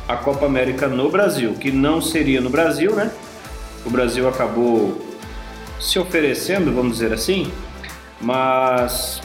a 0.07 0.17
Copa 0.17 0.47
América 0.47 0.87
no 0.87 1.11
Brasil, 1.11 1.55
que 1.55 1.71
não 1.71 2.01
seria 2.01 2.41
no 2.41 2.51
Brasil, 2.51 2.95
né? 2.95 3.11
O 3.85 3.91
Brasil 3.91 4.29
acabou 4.29 5.01
se 5.81 5.99
oferecendo, 5.99 6.73
vamos 6.73 6.95
dizer 6.95 7.13
assim, 7.13 7.51
mas 8.21 9.21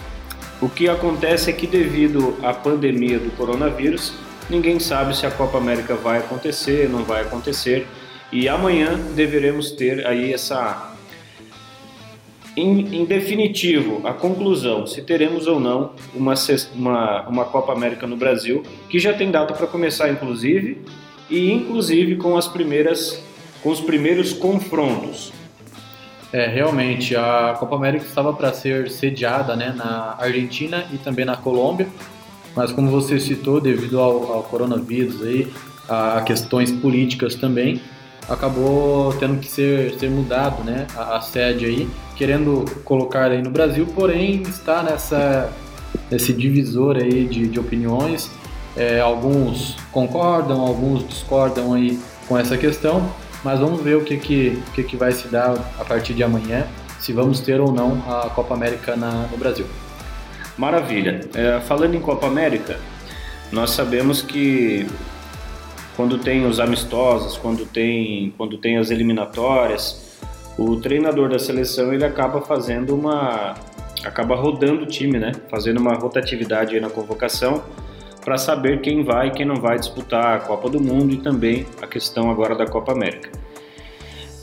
o 0.61 0.67
que 0.67 0.89
acontece 0.89 1.49
é 1.49 1.53
que 1.53 1.65
devido 1.65 2.37
à 2.43 2.53
pandemia 2.53 3.19
do 3.19 3.31
coronavírus, 3.31 4.13
ninguém 4.49 4.79
sabe 4.79 5.15
se 5.15 5.25
a 5.25 5.31
Copa 5.31 5.57
América 5.57 5.95
vai 5.95 6.19
acontecer, 6.19 6.89
não 6.89 7.03
vai 7.03 7.21
acontecer, 7.21 7.87
e 8.31 8.47
amanhã 8.47 8.99
deveremos 9.15 9.71
ter 9.71 10.05
aí 10.05 10.33
essa 10.33 10.93
em, 12.55 13.01
em, 13.01 13.05
definitivo, 13.05 14.05
a 14.05 14.13
conclusão, 14.13 14.85
se 14.85 15.01
teremos 15.01 15.47
ou 15.47 15.59
não 15.59 15.91
uma, 16.13 16.33
uma, 16.75 17.27
uma 17.27 17.45
Copa 17.45 17.73
América 17.73 18.05
no 18.05 18.17
Brasil, 18.17 18.63
que 18.89 18.99
já 18.99 19.13
tem 19.13 19.31
data 19.31 19.53
para 19.53 19.67
começar, 19.67 20.09
inclusive, 20.09 20.81
e 21.29 21.51
inclusive 21.51 22.15
com 22.15 22.35
as 22.35 22.47
primeiras 22.47 23.23
com 23.61 23.69
os 23.69 23.81
primeiros 23.81 24.31
confrontos. 24.33 25.33
É, 26.31 26.47
realmente, 26.47 27.15
a 27.15 27.55
Copa 27.59 27.75
América 27.75 28.05
estava 28.05 28.31
para 28.31 28.53
ser 28.53 28.89
sediada 28.89 29.55
né, 29.55 29.73
na 29.75 30.15
Argentina 30.19 30.85
e 30.93 30.97
também 30.97 31.25
na 31.25 31.35
Colômbia, 31.35 31.87
mas 32.55 32.71
como 32.71 32.89
você 32.89 33.19
citou, 33.19 33.59
devido 33.59 33.99
ao, 33.99 34.31
ao 34.31 34.43
coronavírus 34.43 35.21
aí, 35.23 35.51
a 35.87 36.21
questões 36.21 36.71
políticas 36.71 37.35
também, 37.35 37.81
acabou 38.29 39.13
tendo 39.13 39.39
que 39.39 39.47
ser, 39.47 39.97
ser 39.99 40.09
mudado 40.09 40.63
né, 40.63 40.85
a, 40.95 41.17
a 41.17 41.21
sede 41.21 41.65
aí, 41.65 41.89
querendo 42.15 42.65
colocar 42.83 43.31
aí 43.31 43.41
no 43.41 43.49
Brasil, 43.49 43.87
porém 43.87 44.43
está 44.43 44.83
nessa 44.83 45.51
nesse 46.09 46.33
divisor 46.33 46.97
aí 46.97 47.25
de, 47.25 47.47
de 47.47 47.59
opiniões. 47.59 48.29
É, 48.77 48.99
alguns 48.99 49.75
concordam, 49.91 50.61
alguns 50.61 51.07
discordam 51.07 51.73
aí 51.73 51.99
com 52.27 52.37
essa 52.37 52.57
questão, 52.57 53.11
mas 53.43 53.59
vamos 53.59 53.81
ver 53.81 53.97
o 53.97 54.03
que, 54.03 54.17
que, 54.17 54.61
que, 54.73 54.83
que 54.83 54.95
vai 54.95 55.11
se 55.11 55.27
dar 55.27 55.53
a 55.79 55.83
partir 55.83 56.13
de 56.13 56.23
amanhã, 56.23 56.67
se 56.99 57.11
vamos 57.11 57.39
ter 57.39 57.59
ou 57.59 57.73
não 57.73 58.03
a 58.07 58.29
Copa 58.29 58.53
América 58.53 58.95
na, 58.95 59.27
no 59.31 59.37
Brasil. 59.37 59.65
Maravilha. 60.57 61.21
É, 61.33 61.59
falando 61.61 61.95
em 61.95 61.99
Copa 61.99 62.27
América, 62.27 62.79
nós 63.51 63.71
sabemos 63.71 64.21
que 64.21 64.87
quando 65.99 66.17
tem 66.17 66.45
os 66.45 66.61
amistosos, 66.61 67.35
quando 67.35 67.65
tem, 67.65 68.33
quando 68.37 68.57
tem 68.57 68.77
as 68.77 68.89
eliminatórias, 68.89 70.17
o 70.57 70.77
treinador 70.77 71.27
da 71.27 71.37
seleção 71.37 71.91
ele 71.91 72.05
acaba 72.05 72.39
fazendo 72.39 72.95
uma 72.95 73.55
acaba 74.05 74.33
rodando 74.33 74.83
o 74.83 74.85
time, 74.85 75.19
né? 75.19 75.33
Fazendo 75.49 75.77
uma 75.77 75.95
rotatividade 75.95 76.79
na 76.79 76.89
convocação 76.89 77.61
para 78.23 78.37
saber 78.37 78.79
quem 78.79 79.03
vai 79.03 79.27
e 79.27 79.31
quem 79.31 79.45
não 79.45 79.57
vai 79.57 79.77
disputar 79.77 80.37
a 80.37 80.39
Copa 80.39 80.69
do 80.69 80.79
Mundo 80.79 81.13
e 81.13 81.17
também 81.17 81.65
a 81.81 81.85
questão 81.85 82.31
agora 82.31 82.55
da 82.55 82.65
Copa 82.65 82.93
América. 82.93 83.29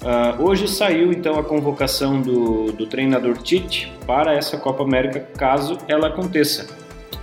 Uh, 0.03 0.43
hoje 0.43 0.69
saiu 0.69 1.11
então 1.11 1.39
a 1.39 1.43
convocação 1.43 2.21
do, 2.21 2.71
do 2.73 2.85
treinador 2.85 3.39
Tite 3.39 3.91
para 4.07 4.35
essa 4.35 4.59
Copa 4.59 4.83
América, 4.83 5.21
caso 5.39 5.79
ela 5.89 6.09
aconteça. 6.09 6.67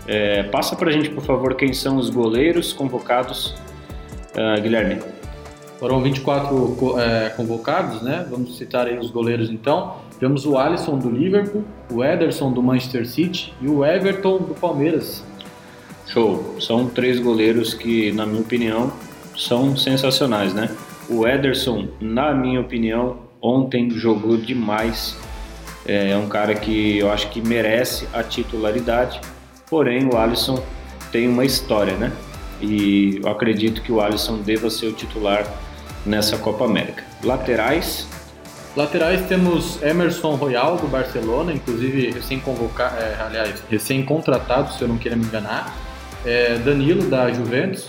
É, 0.08 0.42
passa 0.42 0.75
para 0.75 0.90
a 0.90 0.92
gente, 0.92 1.12
por 1.12 1.24
favor, 1.24 1.54
quem 1.54 1.72
são 1.72 1.98
os 1.98 2.10
goleiros 2.10 2.74
convocados 2.74 3.54
uh, 4.36 4.62
Guilherme? 4.62 5.00
Foram 5.80 6.02
24 6.02 6.98
é, 6.98 7.30
convocados, 7.32 8.02
né? 8.02 8.25
Vamos 8.30 8.58
citar 8.58 8.88
aí 8.88 8.98
os 8.98 9.12
goleiros 9.12 9.50
então. 9.50 9.96
Temos 10.18 10.46
o 10.46 10.58
Alisson 10.58 10.98
do 10.98 11.10
Liverpool, 11.10 11.66
o 11.92 12.02
Ederson 12.02 12.54
do 12.54 12.63
Manchester 12.63 13.06
City 13.06 13.54
e 13.62 13.68
o 13.68 13.84
Everton 13.84 14.38
do 14.38 14.54
Palmeiras. 14.54 15.25
Show. 16.08 16.56
São 16.62 16.88
três 16.88 17.20
goleiros 17.20 17.74
que, 17.74 18.13
na 18.13 18.25
minha 18.25 18.40
opinião, 18.40 18.94
são 19.38 19.75
sensacionais, 19.75 20.54
né? 20.54 20.70
O 21.10 21.28
Ederson, 21.28 21.90
na 22.00 22.34
minha 22.34 22.62
opinião, 22.62 23.18
ontem 23.42 23.90
jogou 23.90 24.38
demais. 24.38 25.18
É 25.86 26.16
um 26.16 26.30
cara 26.30 26.56
que 26.56 26.98
eu 26.98 27.12
acho 27.12 27.30
que 27.30 27.42
merece 27.42 28.08
a 28.13 28.24
titularidade. 28.24 29.20
Porém, 29.70 30.08
o 30.08 30.16
Alisson 30.16 30.63
tem 31.12 31.28
uma 31.28 31.44
história, 31.44 31.96
né? 31.96 32.13
E 32.63 33.20
eu 33.22 33.29
acredito 33.29 33.82
que 33.82 33.91
o 33.91 34.00
Alisson 34.00 34.38
deva 34.38 34.70
ser 34.70 34.88
o 34.88 34.93
titular 34.93 35.46
nessa 36.05 36.38
Copa 36.38 36.63
América. 36.65 37.03
Laterais. 37.24 38.08
Laterais 38.75 39.27
temos 39.27 39.82
Emerson 39.84 40.36
Royal 40.36 40.77
do 40.77 40.88
Barcelona, 40.88 41.53
inclusive 41.53 42.12
recém 42.12 42.39
convocado, 42.39 42.96
é, 42.96 43.22
aliás, 43.22 43.62
recém 43.70 44.03
contratado, 44.03 44.74
se 44.74 44.82
eu 44.82 44.88
não 44.88 44.98
queira 44.98 45.15
me 45.15 45.25
enganar. 45.25 45.75
É, 46.25 46.55
Danilo 46.55 47.03
da 47.10 47.32
Juventus, 47.32 47.88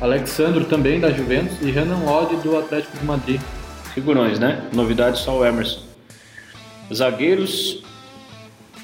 Alexandro 0.00 0.64
também 0.64 1.00
da 1.00 1.10
Juventus 1.10 1.58
e 1.60 1.70
Renan 1.70 2.04
Lodi 2.04 2.36
do 2.36 2.56
Atlético 2.56 2.96
de 2.96 3.04
Madrid. 3.04 3.40
Figurões, 3.92 4.38
né? 4.38 4.62
Novidade 4.72 5.18
só 5.18 5.38
o 5.38 5.44
Emerson. 5.44 5.80
Zagueiros. 6.92 7.82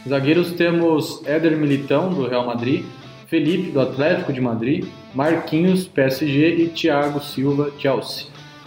Zagueiros 0.08 0.52
temos 0.52 1.22
Éder 1.24 1.56
Militão 1.56 2.10
do 2.10 2.26
Real 2.26 2.46
Madrid, 2.46 2.84
Felipe, 3.30 3.70
do 3.70 3.80
Atlético 3.80 4.32
de 4.32 4.40
Madrid, 4.40 4.86
Marquinhos, 5.14 5.86
PSG 5.86 6.64
e 6.64 6.68
Thiago 6.68 7.20
Silva, 7.20 7.70
Chelsea. 7.78 8.26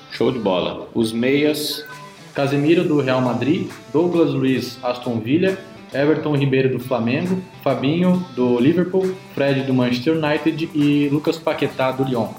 Show 0.10 0.32
de 0.32 0.39
bola. 0.39 0.88
Os 0.93 1.12
meias. 1.12 1.86
Casemiro, 2.34 2.86
do 2.86 3.01
Real 3.01 3.20
Madrid, 3.20 3.70
Douglas 3.91 4.32
Luiz, 4.34 4.79
Aston 4.82 5.20
Villa, 5.20 5.55
Everton 5.93 6.36
Ribeiro, 6.36 6.70
do 6.70 6.79
Flamengo, 6.79 7.43
Fabinho, 7.62 8.25
do 8.36 8.58
Liverpool, 8.58 9.13
Fred, 9.36 9.63
do 9.63 9.74
Manchester 9.74 10.15
United 10.15 10.70
e 10.74 11.10
Lucas 11.10 11.38
Paquetá, 11.38 11.91
do 11.91 12.05
Lyon. 12.05 12.29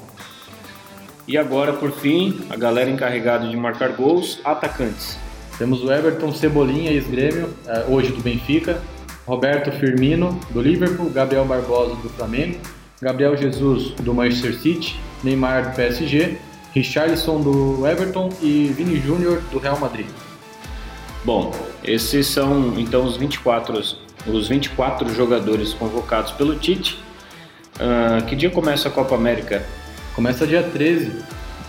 E 1.28 1.38
agora, 1.38 1.74
por 1.74 1.92
fim, 1.92 2.40
a 2.50 2.56
galera 2.56 2.90
encarregada 2.90 3.46
de 3.46 3.56
marcar 3.56 3.92
gols, 3.92 4.40
atacantes. 4.42 5.16
Temos 5.58 5.84
o 5.84 5.92
Everton 5.92 6.32
Cebolinha, 6.32 6.90
ex-grêmio, 6.90 7.50
eh, 7.66 7.84
hoje 7.88 8.10
do 8.10 8.20
Benfica, 8.20 8.82
Roberto 9.26 9.72
Firmino, 9.72 10.38
do 10.50 10.60
Liverpool, 10.60 11.10
Gabriel 11.10 11.44
Barbosa, 11.44 11.94
do 11.96 12.08
Flamengo, 12.10 12.58
Gabriel 13.00 13.36
Jesus, 13.36 13.90
do 13.92 14.12
Manchester 14.12 14.54
City, 14.54 14.98
Neymar, 15.22 15.70
do 15.70 15.76
PSG, 15.76 16.36
Richarlison, 16.72 17.40
do 17.40 17.86
Everton 17.86 18.30
e 18.42 18.72
Vini 18.76 19.00
Júnior, 19.00 19.40
do 19.50 19.58
Real 19.58 19.78
Madrid. 19.78 20.06
Bom, 21.24 21.54
esses 21.82 22.26
são 22.26 22.74
então 22.78 23.04
os 23.04 23.16
24, 23.16 23.80
os 24.26 24.48
24 24.48 25.14
jogadores 25.14 25.72
convocados 25.72 26.32
pelo 26.32 26.56
Tite. 26.56 26.98
Uh, 27.76 28.24
que 28.26 28.36
dia 28.36 28.50
começa 28.50 28.88
a 28.88 28.90
Copa 28.90 29.14
América? 29.14 29.64
Começa 30.14 30.46
dia 30.46 30.62
13, 30.62 31.12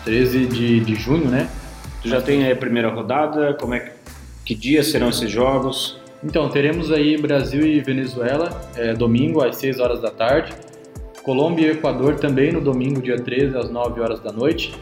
13 0.03 0.45
de, 0.45 0.79
de 0.81 0.95
junho, 0.95 1.29
né? 1.29 1.49
Tu 2.01 2.09
já 2.09 2.21
tem 2.21 2.43
aí 2.43 2.51
a 2.51 2.55
primeira 2.55 2.89
rodada? 2.89 3.53
Como 3.53 3.73
é 3.73 3.79
que, 3.79 3.91
que 4.43 4.55
dia 4.55 4.83
serão 4.83 5.09
esses 5.09 5.31
jogos? 5.31 5.97
Então, 6.25 6.49
teremos 6.49 6.91
aí 6.91 7.15
Brasil 7.17 7.63
e 7.67 7.79
Venezuela, 7.79 8.49
é, 8.75 8.93
domingo 8.95 9.43
às 9.43 9.57
6 9.57 9.79
horas 9.79 10.01
da 10.01 10.09
tarde. 10.09 10.51
Colômbia 11.21 11.67
e 11.67 11.71
Equador 11.71 12.15
também 12.15 12.51
no 12.51 12.59
domingo, 12.59 12.99
dia 12.99 13.15
13, 13.15 13.55
às 13.55 13.69
9 13.69 14.01
horas 14.01 14.19
da 14.19 14.31
noite. 14.31 14.73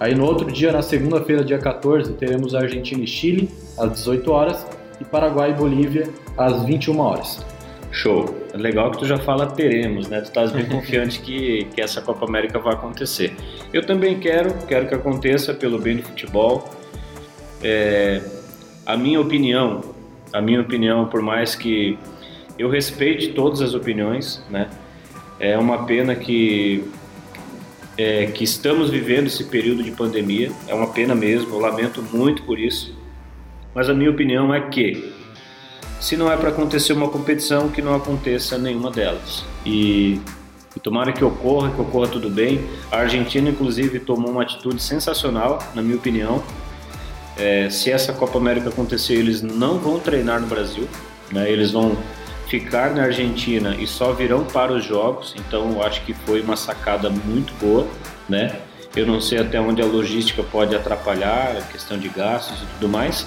Aí 0.00 0.16
no 0.16 0.24
outro 0.24 0.50
dia, 0.50 0.72
na 0.72 0.82
segunda-feira, 0.82 1.44
dia 1.44 1.58
14, 1.58 2.12
teremos 2.14 2.56
Argentina 2.56 3.04
e 3.04 3.06
Chile, 3.06 3.48
às 3.78 3.92
18 3.92 4.32
horas. 4.32 4.66
E 5.00 5.04
Paraguai 5.04 5.50
e 5.50 5.54
Bolívia, 5.54 6.08
às 6.36 6.64
21 6.64 6.98
horas. 6.98 7.44
Show. 7.92 8.34
Legal 8.52 8.90
que 8.90 8.98
tu 8.98 9.06
já 9.06 9.16
fala 9.16 9.46
teremos, 9.46 10.08
né? 10.08 10.20
Tu 10.20 10.24
estás 10.24 10.50
bem 10.50 10.66
confiante 10.66 11.20
que, 11.20 11.66
que 11.72 11.80
essa 11.80 12.02
Copa 12.02 12.26
América 12.26 12.58
vai 12.58 12.74
acontecer. 12.74 13.32
Eu 13.72 13.86
também 13.86 14.18
quero, 14.18 14.52
quero 14.66 14.88
que 14.88 14.94
aconteça 14.94 15.54
pelo 15.54 15.78
bem 15.78 15.98
do 15.98 16.02
futebol. 16.02 16.68
É, 17.62 18.20
a 18.84 18.96
minha 18.96 19.20
opinião, 19.20 19.82
a 20.32 20.40
minha 20.40 20.60
opinião, 20.60 21.06
por 21.06 21.22
mais 21.22 21.54
que 21.54 21.98
eu 22.58 22.68
respeite 22.68 23.32
todas 23.32 23.60
as 23.60 23.74
opiniões, 23.74 24.42
né? 24.50 24.68
É 25.38 25.56
uma 25.56 25.84
pena 25.86 26.14
que 26.14 26.84
é, 27.96 28.26
que 28.26 28.44
estamos 28.44 28.90
vivendo 28.90 29.26
esse 29.26 29.44
período 29.44 29.82
de 29.82 29.90
pandemia. 29.90 30.50
É 30.66 30.74
uma 30.74 30.88
pena 30.88 31.14
mesmo. 31.14 31.54
Eu 31.54 31.60
lamento 31.60 32.02
muito 32.02 32.42
por 32.44 32.58
isso. 32.58 32.94
Mas 33.74 33.88
a 33.88 33.94
minha 33.94 34.10
opinião 34.10 34.54
é 34.54 34.60
que 34.60 35.12
se 36.00 36.16
não 36.16 36.32
é 36.32 36.36
para 36.36 36.48
acontecer 36.48 36.94
uma 36.94 37.08
competição, 37.08 37.68
que 37.68 37.82
não 37.82 37.94
aconteça 37.94 38.56
nenhuma 38.56 38.90
delas. 38.90 39.44
E, 39.66 40.18
e 40.74 40.80
tomara 40.80 41.12
que 41.12 41.22
ocorra, 41.22 41.70
que 41.70 41.80
ocorra 41.80 42.08
tudo 42.08 42.30
bem. 42.30 42.64
A 42.90 42.98
Argentina, 42.98 43.50
inclusive, 43.50 44.00
tomou 44.00 44.30
uma 44.30 44.42
atitude 44.42 44.82
sensacional, 44.82 45.58
na 45.74 45.82
minha 45.82 45.96
opinião. 45.96 46.42
É, 47.40 47.70
se 47.70 47.90
essa 47.90 48.12
Copa 48.12 48.36
América 48.36 48.68
acontecer, 48.68 49.14
eles 49.14 49.40
não 49.40 49.78
vão 49.78 49.98
treinar 49.98 50.40
no 50.40 50.46
Brasil, 50.46 50.86
né? 51.32 51.50
eles 51.50 51.70
vão 51.70 51.96
ficar 52.48 52.94
na 52.94 53.04
Argentina 53.04 53.74
e 53.76 53.86
só 53.86 54.12
virão 54.12 54.44
para 54.44 54.72
os 54.72 54.84
jogos. 54.84 55.34
Então, 55.38 55.72
eu 55.72 55.82
acho 55.82 56.02
que 56.02 56.12
foi 56.12 56.42
uma 56.42 56.56
sacada 56.56 57.08
muito 57.08 57.54
boa, 57.54 57.86
né? 58.28 58.60
Eu 58.94 59.06
não 59.06 59.20
sei 59.20 59.38
até 59.38 59.60
onde 59.60 59.80
a 59.80 59.86
logística 59.86 60.42
pode 60.42 60.74
atrapalhar, 60.74 61.56
a 61.56 61.62
questão 61.62 61.96
de 61.96 62.08
gastos 62.08 62.60
e 62.60 62.66
tudo 62.74 62.88
mais, 62.88 63.26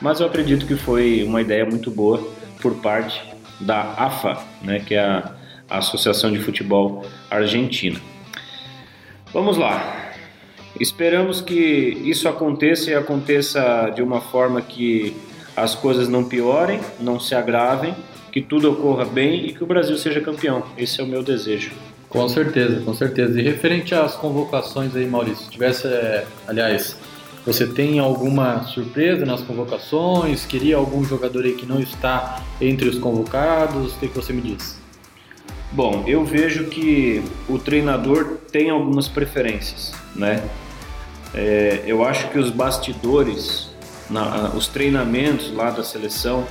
mas 0.00 0.18
eu 0.20 0.26
acredito 0.26 0.66
que 0.66 0.74
foi 0.74 1.22
uma 1.24 1.40
ideia 1.40 1.64
muito 1.64 1.90
boa 1.90 2.20
por 2.60 2.74
parte 2.76 3.22
da 3.60 3.94
AFA, 3.96 4.38
né, 4.62 4.80
que 4.80 4.94
é 4.94 5.00
a, 5.00 5.32
Associação 5.70 6.32
de 6.32 6.38
Futebol 6.38 7.04
Argentina. 7.30 8.00
Vamos 9.34 9.58
lá. 9.58 9.97
Esperamos 10.78 11.40
que 11.40 12.00
isso 12.04 12.28
aconteça 12.28 12.90
e 12.90 12.94
aconteça 12.94 13.90
de 13.94 14.02
uma 14.02 14.20
forma 14.20 14.60
que 14.60 15.16
as 15.56 15.74
coisas 15.74 16.08
não 16.08 16.24
piorem, 16.24 16.80
não 17.00 17.18
se 17.18 17.34
agravem, 17.34 17.94
que 18.30 18.40
tudo 18.40 18.70
ocorra 18.70 19.04
bem 19.04 19.46
e 19.46 19.52
que 19.52 19.62
o 19.62 19.66
Brasil 19.66 19.96
seja 19.96 20.20
campeão. 20.20 20.62
Esse 20.76 21.00
é 21.00 21.04
o 21.04 21.06
meu 21.06 21.22
desejo. 21.22 21.72
Com 22.08 22.28
certeza, 22.28 22.80
com 22.80 22.94
certeza. 22.94 23.38
E 23.38 23.42
referente 23.42 23.94
às 23.94 24.14
convocações 24.14 24.94
aí, 24.96 25.06
Maurício, 25.06 25.44
se 25.44 25.50
tivesse, 25.50 25.86
é, 25.86 26.24
aliás, 26.46 26.96
você 27.44 27.66
tem 27.66 27.98
alguma 27.98 28.62
surpresa 28.64 29.26
nas 29.26 29.42
convocações? 29.42 30.46
Queria 30.46 30.76
algum 30.76 31.04
jogador 31.04 31.44
aí 31.44 31.54
que 31.54 31.66
não 31.66 31.80
está 31.80 32.42
entre 32.60 32.88
os 32.88 32.98
convocados? 32.98 33.94
O 33.94 33.98
que, 33.98 34.08
que 34.08 34.14
você 34.14 34.32
me 34.32 34.40
diz? 34.40 34.77
Bom, 35.70 36.04
eu 36.06 36.24
vejo 36.24 36.64
que 36.64 37.22
o 37.48 37.58
treinador 37.58 38.38
tem 38.50 38.70
algumas 38.70 39.06
preferências, 39.06 39.92
né? 40.16 40.42
É, 41.34 41.82
eu 41.86 42.02
acho 42.02 42.30
que 42.30 42.38
os 42.38 42.50
bastidores, 42.50 43.68
na, 44.08 44.48
os 44.54 44.66
treinamentos 44.66 45.52
lá 45.52 45.70
da 45.70 45.84
seleção, 45.84 46.46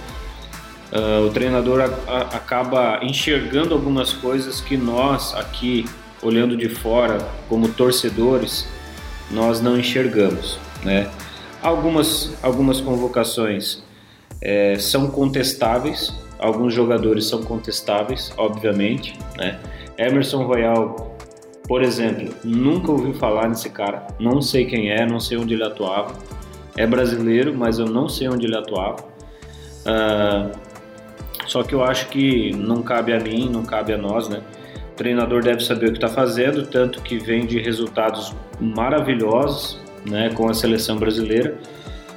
uh, 0.92 1.26
o 1.26 1.32
treinador 1.32 1.82
a, 1.82 2.12
a, 2.12 2.22
acaba 2.38 3.00
enxergando 3.04 3.74
algumas 3.74 4.14
coisas 4.14 4.62
que 4.62 4.78
nós 4.78 5.34
aqui, 5.34 5.86
olhando 6.22 6.56
de 6.56 6.70
fora, 6.70 7.18
como 7.50 7.70
torcedores, 7.70 8.68
nós 9.32 9.60
não 9.60 9.78
enxergamos. 9.80 10.60
Né? 10.84 11.10
Algumas, 11.62 12.34
algumas 12.44 12.80
convocações 12.80 13.82
é, 14.40 14.78
são 14.78 15.10
contestáveis, 15.10 16.14
alguns 16.40 16.74
jogadores 16.74 17.26
são 17.26 17.44
contestáveis, 17.44 18.34
obviamente. 18.38 19.18
Né? 19.38 19.60
Emerson 19.98 20.44
Royal, 20.44 21.18
por 21.68 21.82
exemplo, 21.82 22.34
nunca 22.44 22.92
ouvi 22.92 23.14
falar 23.14 23.50
nesse 23.50 23.70
cara, 23.70 24.08
não 24.20 24.42
sei 24.42 24.66
quem 24.66 24.92
é, 24.92 25.06
não 25.06 25.20
sei 25.20 25.38
onde 25.38 25.54
ele 25.54 25.64
atuava. 25.64 26.14
É 26.76 26.86
brasileiro, 26.86 27.56
mas 27.56 27.80
eu 27.80 27.88
não 27.88 28.08
sei 28.08 28.30
onde 28.30 28.46
ele 28.46 28.56
atuava. 28.56 29.04
Uh, 29.86 30.52
só 31.48 31.64
que 31.64 31.74
eu 31.74 31.84
acho 31.84 32.10
que 32.10 32.52
não 32.56 32.84
cabe 32.84 33.14
a 33.14 33.20
mim, 33.20 33.50
não 33.50 33.64
cabe 33.64 33.94
a 33.94 33.98
nós, 33.98 34.30
né? 34.30 34.42
O 34.92 34.96
treinador 34.96 35.44
deve 35.44 35.64
saber 35.64 35.88
o 35.88 35.92
que 35.92 35.98
está 35.98 36.10
fazendo, 36.10 36.68
tanto 36.68 37.02
que 37.02 37.18
vem 37.18 37.46
de 37.46 37.60
resultados 37.60 38.36
maravilhosos 38.60 39.80
né, 40.06 40.30
com 40.34 40.50
a 40.50 40.54
seleção 40.54 40.98
brasileira. 40.98 41.58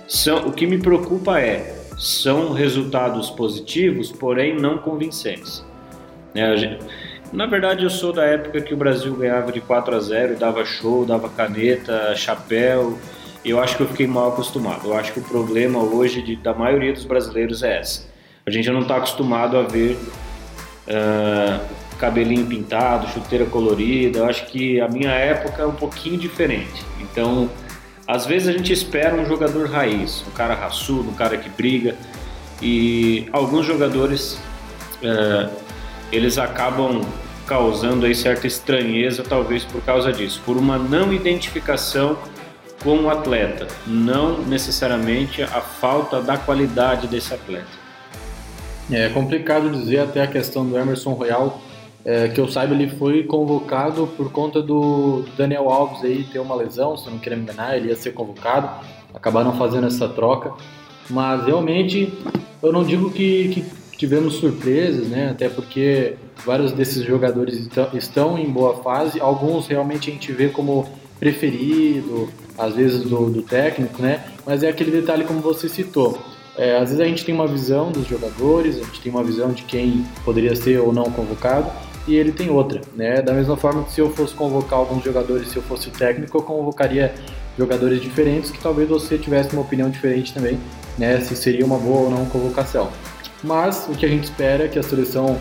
São, 0.09 0.49
o 0.49 0.53
que 0.53 0.67
me 0.67 0.79
preocupa 0.79 1.41
é 1.41 1.80
são 2.01 2.55
resultados 2.55 3.29
positivos, 3.29 4.11
porém 4.11 4.59
não 4.59 4.79
convincentes. 4.79 5.63
Né, 6.35 6.57
gente, 6.57 6.79
na 7.31 7.45
verdade, 7.45 7.85
eu 7.85 7.91
sou 7.91 8.11
da 8.11 8.25
época 8.25 8.63
que 8.63 8.73
o 8.73 8.77
Brasil 8.77 9.15
ganhava 9.15 9.53
de 9.53 9.61
4 9.61 9.95
a 9.95 10.01
0, 10.01 10.39
dava 10.39 10.65
show, 10.65 11.05
dava 11.05 11.29
caneta, 11.29 12.15
chapéu. 12.17 12.99
Eu 13.45 13.61
acho 13.61 13.77
que 13.77 13.83
eu 13.83 13.87
fiquei 13.87 14.07
mal 14.07 14.31
acostumado. 14.31 14.89
Eu 14.89 14.97
acho 14.97 15.13
que 15.13 15.21
o 15.21 15.23
problema 15.23 15.79
hoje 15.79 16.23
de, 16.23 16.37
da 16.37 16.55
maioria 16.55 16.93
dos 16.93 17.05
brasileiros 17.05 17.63
é 17.63 17.79
essa. 17.79 18.09
A 18.47 18.51
gente 18.51 18.71
não 18.71 18.81
está 18.81 18.97
acostumado 18.97 19.59
a 19.59 19.63
ver 19.63 19.99
uh, 20.89 21.61
cabelinho 21.99 22.47
pintado, 22.47 23.09
chuteira 23.09 23.45
colorida. 23.45 24.21
Eu 24.21 24.25
acho 24.25 24.47
que 24.47 24.81
a 24.81 24.89
minha 24.89 25.11
época 25.11 25.63
é 25.63 25.67
um 25.67 25.75
pouquinho 25.75 26.17
diferente. 26.17 26.83
Então, 27.01 27.51
às 28.11 28.27
vezes 28.27 28.49
a 28.49 28.53
gente 28.53 28.73
espera 28.73 29.15
um 29.15 29.25
jogador 29.25 29.71
raiz, 29.71 30.25
um 30.27 30.33
cara 30.33 30.53
raçudo, 30.53 31.11
um 31.11 31.15
cara 31.15 31.37
que 31.37 31.49
briga, 31.49 31.95
e 32.61 33.29
alguns 33.33 33.65
jogadores 33.65 34.37
é, 35.01 35.49
eles 36.11 36.37
acabam 36.37 37.03
causando 37.47 38.07
aí 38.07 38.15
certa 38.15 38.49
estranheza, 38.49 39.23
talvez 39.23 39.65
por 39.65 39.81
causa 39.83 40.13
disso, 40.13 40.43
por 40.45 40.57
uma 40.57 40.77
não 40.77 41.13
identificação 41.13 42.19
com 42.83 42.97
o 43.05 43.11
atleta, 43.11 43.69
não 43.87 44.41
necessariamente 44.43 45.43
a 45.43 45.61
falta 45.61 46.21
da 46.21 46.37
qualidade 46.37 47.07
desse 47.07 47.33
atleta. 47.33 47.79
É 48.91 49.09
complicado 49.11 49.71
dizer 49.71 50.01
até 50.01 50.23
a 50.23 50.27
questão 50.27 50.67
do 50.67 50.77
Emerson 50.77 51.13
Royal 51.13 51.63
é, 52.05 52.29
que 52.29 52.41
eu 52.41 52.49
saiba, 52.49 52.75
ele 52.75 52.89
foi 52.89 53.25
convocado 53.25 54.07
por 54.17 54.33
conta 54.33 54.63
do 54.63 55.25
Daniel 55.37 55.69
Alves 55.69 56.03
aí 56.03 56.25
ter 56.25 56.39
uma 56.39 56.55
lesão, 56.55 56.97
se 56.97 57.11
não 57.11 57.19
querer 57.19 57.37
me 57.37 57.43
enganar, 57.43 57.77
ele 57.77 57.89
ia 57.89 57.97
ser 57.97 58.13
convocado, 58.13 58.71
acabaram 59.13 59.53
fazendo 59.57 59.87
essa 59.87 60.09
troca. 60.09 60.53
Mas 61.09 61.45
realmente, 61.45 62.13
eu 62.63 62.73
não 62.73 62.85
digo 62.85 63.11
que, 63.11 63.49
que 63.49 63.65
tivemos 63.97 64.35
surpresas, 64.35 65.09
né? 65.09 65.31
Até 65.31 65.49
porque 65.49 66.15
vários 66.47 66.73
desses 66.73 67.05
jogadores 67.05 67.69
estão 67.95 68.39
em 68.39 68.49
boa 68.49 68.83
fase, 68.83 69.21
alguns 69.21 69.67
realmente 69.67 70.09
a 70.09 70.13
gente 70.13 70.33
vê 70.33 70.49
como 70.49 70.89
preferido, 71.19 72.31
às 72.57 72.75
vezes 72.75 73.03
do, 73.03 73.29
do 73.29 73.43
técnico, 73.43 74.01
né? 74.01 74.25
Mas 74.47 74.63
é 74.63 74.69
aquele 74.69 74.91
detalhe 74.91 75.25
como 75.25 75.41
você 75.41 75.69
citou. 75.69 76.19
É, 76.57 76.77
às 76.77 76.91
vezes 76.91 77.01
a 77.01 77.05
gente 77.05 77.25
tem 77.25 77.35
uma 77.35 77.47
visão 77.47 77.93
dos 77.93 78.07
jogadores, 78.07 78.77
a 78.77 78.85
gente 78.85 79.01
tem 79.01 79.13
uma 79.13 79.23
visão 79.23 79.53
de 79.53 79.63
quem 79.65 80.05
poderia 80.25 80.57
ser 80.57 80.81
ou 80.81 80.93
não 80.93 81.05
convocado, 81.05 81.71
e 82.07 82.15
ele 82.15 82.33
tem 82.33 82.51
outra, 82.51 82.81
né? 82.97 83.21
Da 83.23 83.33
mesma 83.33 83.57
forma 83.57 83.85
que 83.85 83.93
se 83.93 84.01
eu 84.01 84.11
fosse 84.11 84.35
convocar 84.35 84.79
alguns 84.79 85.05
jogadores, 85.05 85.49
se 85.49 85.57
eu 85.57 85.63
fosse 85.63 85.89
o 85.89 85.91
técnico, 85.91 86.39
eu 86.39 86.43
convocaria 86.43 87.15
jogadores 87.59 88.01
diferentes 88.01 88.51
que 88.51 88.59
talvez 88.61 88.89
você 88.89 89.19
tivesse 89.19 89.53
uma 89.53 89.63
opinião 89.63 89.91
diferente 89.91 90.33
também, 90.33 90.59
né? 90.99 91.21
Se 91.21 91.37
seria 91.37 91.65
uma 91.65 91.79
boa 91.79 92.03
ou 92.03 92.11
não 92.11 92.27
convocação. 92.27 92.91
Mas 93.43 93.87
o 93.89 93.93
que 93.93 94.05
a 94.05 94.09
gente 94.09 94.25
espera 94.25 94.65
é 94.65 94.69
que 94.69 94.79
a 94.79 94.83
seleção 94.83 95.39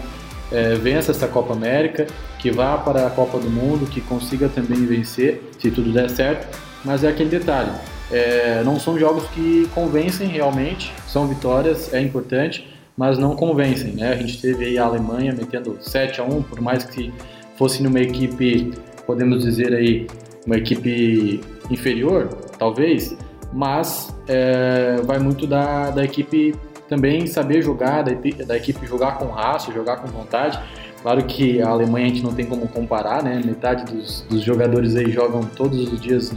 é, 0.52 0.76
vença 0.76 1.12
essa 1.12 1.28
Copa 1.28 1.54
América, 1.54 2.08
que 2.39 2.52
vá 2.52 2.78
para 2.78 3.08
a 3.08 3.10
Copa 3.10 3.39
do 3.39 3.50
Mundo, 3.50 3.86
que 3.86 4.02
consiga 4.02 4.50
também 4.50 4.86
vencer, 4.86 5.41
se 5.60 5.69
tudo 5.69 5.91
der 5.91 6.10
certo. 6.10 6.58
Mas 6.84 7.04
é 7.04 7.10
aquele 7.10 7.30
detalhe, 7.30 7.72
é, 8.12 8.62
não 8.63 8.80
são 8.80 8.98
jogos 8.98 9.24
que 9.30 9.69
convencem 9.76 10.28
realmente, 10.28 10.93
são 11.08 11.28
vitórias, 11.28 11.93
é 11.93 12.02
importante, 12.02 12.67
mas 12.99 13.17
não 13.17 13.33
convencem. 13.33 13.93
Né? 13.93 14.12
A 14.12 14.15
gente 14.17 14.41
teve 14.41 14.65
aí 14.65 14.77
a 14.77 14.83
Alemanha 14.83 15.33
metendo 15.33 15.77
7 15.79 16.19
a 16.19 16.23
1 16.25 16.43
por 16.43 16.59
mais 16.59 16.83
que 16.83 17.13
fosse 17.55 17.81
numa 17.81 18.01
equipe, 18.01 18.73
podemos 19.07 19.45
dizer 19.45 19.73
aí, 19.73 20.05
uma 20.45 20.57
equipe 20.57 21.39
inferior, 21.71 22.27
talvez, 22.57 23.15
mas 23.53 24.13
é, 24.27 24.97
vai 25.05 25.17
muito 25.17 25.47
da, 25.47 25.91
da 25.91 26.03
equipe 26.03 26.53
também 26.89 27.25
saber 27.25 27.62
jogar, 27.62 28.01
da, 28.01 28.12
da 28.45 28.57
equipe 28.57 28.85
jogar 28.85 29.17
com 29.17 29.27
raça, 29.27 29.71
jogar 29.71 29.97
com 29.97 30.07
vontade. 30.09 30.59
Claro 31.01 31.23
que 31.23 31.62
a 31.62 31.69
Alemanha 31.69 32.07
a 32.07 32.09
gente 32.09 32.23
não 32.23 32.33
tem 32.33 32.45
como 32.45 32.67
comparar, 32.67 33.23
né? 33.23 33.41
Metade 33.45 33.85
dos, 33.93 34.25
dos 34.29 34.41
jogadores 34.41 34.97
aí 34.97 35.09
jogam 35.09 35.41
todos 35.55 35.93
os 35.93 36.01
dias 36.01 36.33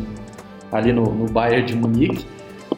ali 0.70 0.92
no, 0.92 1.12
no 1.12 1.26
Bayern 1.26 1.66
de 1.66 1.74
Munique, 1.74 2.24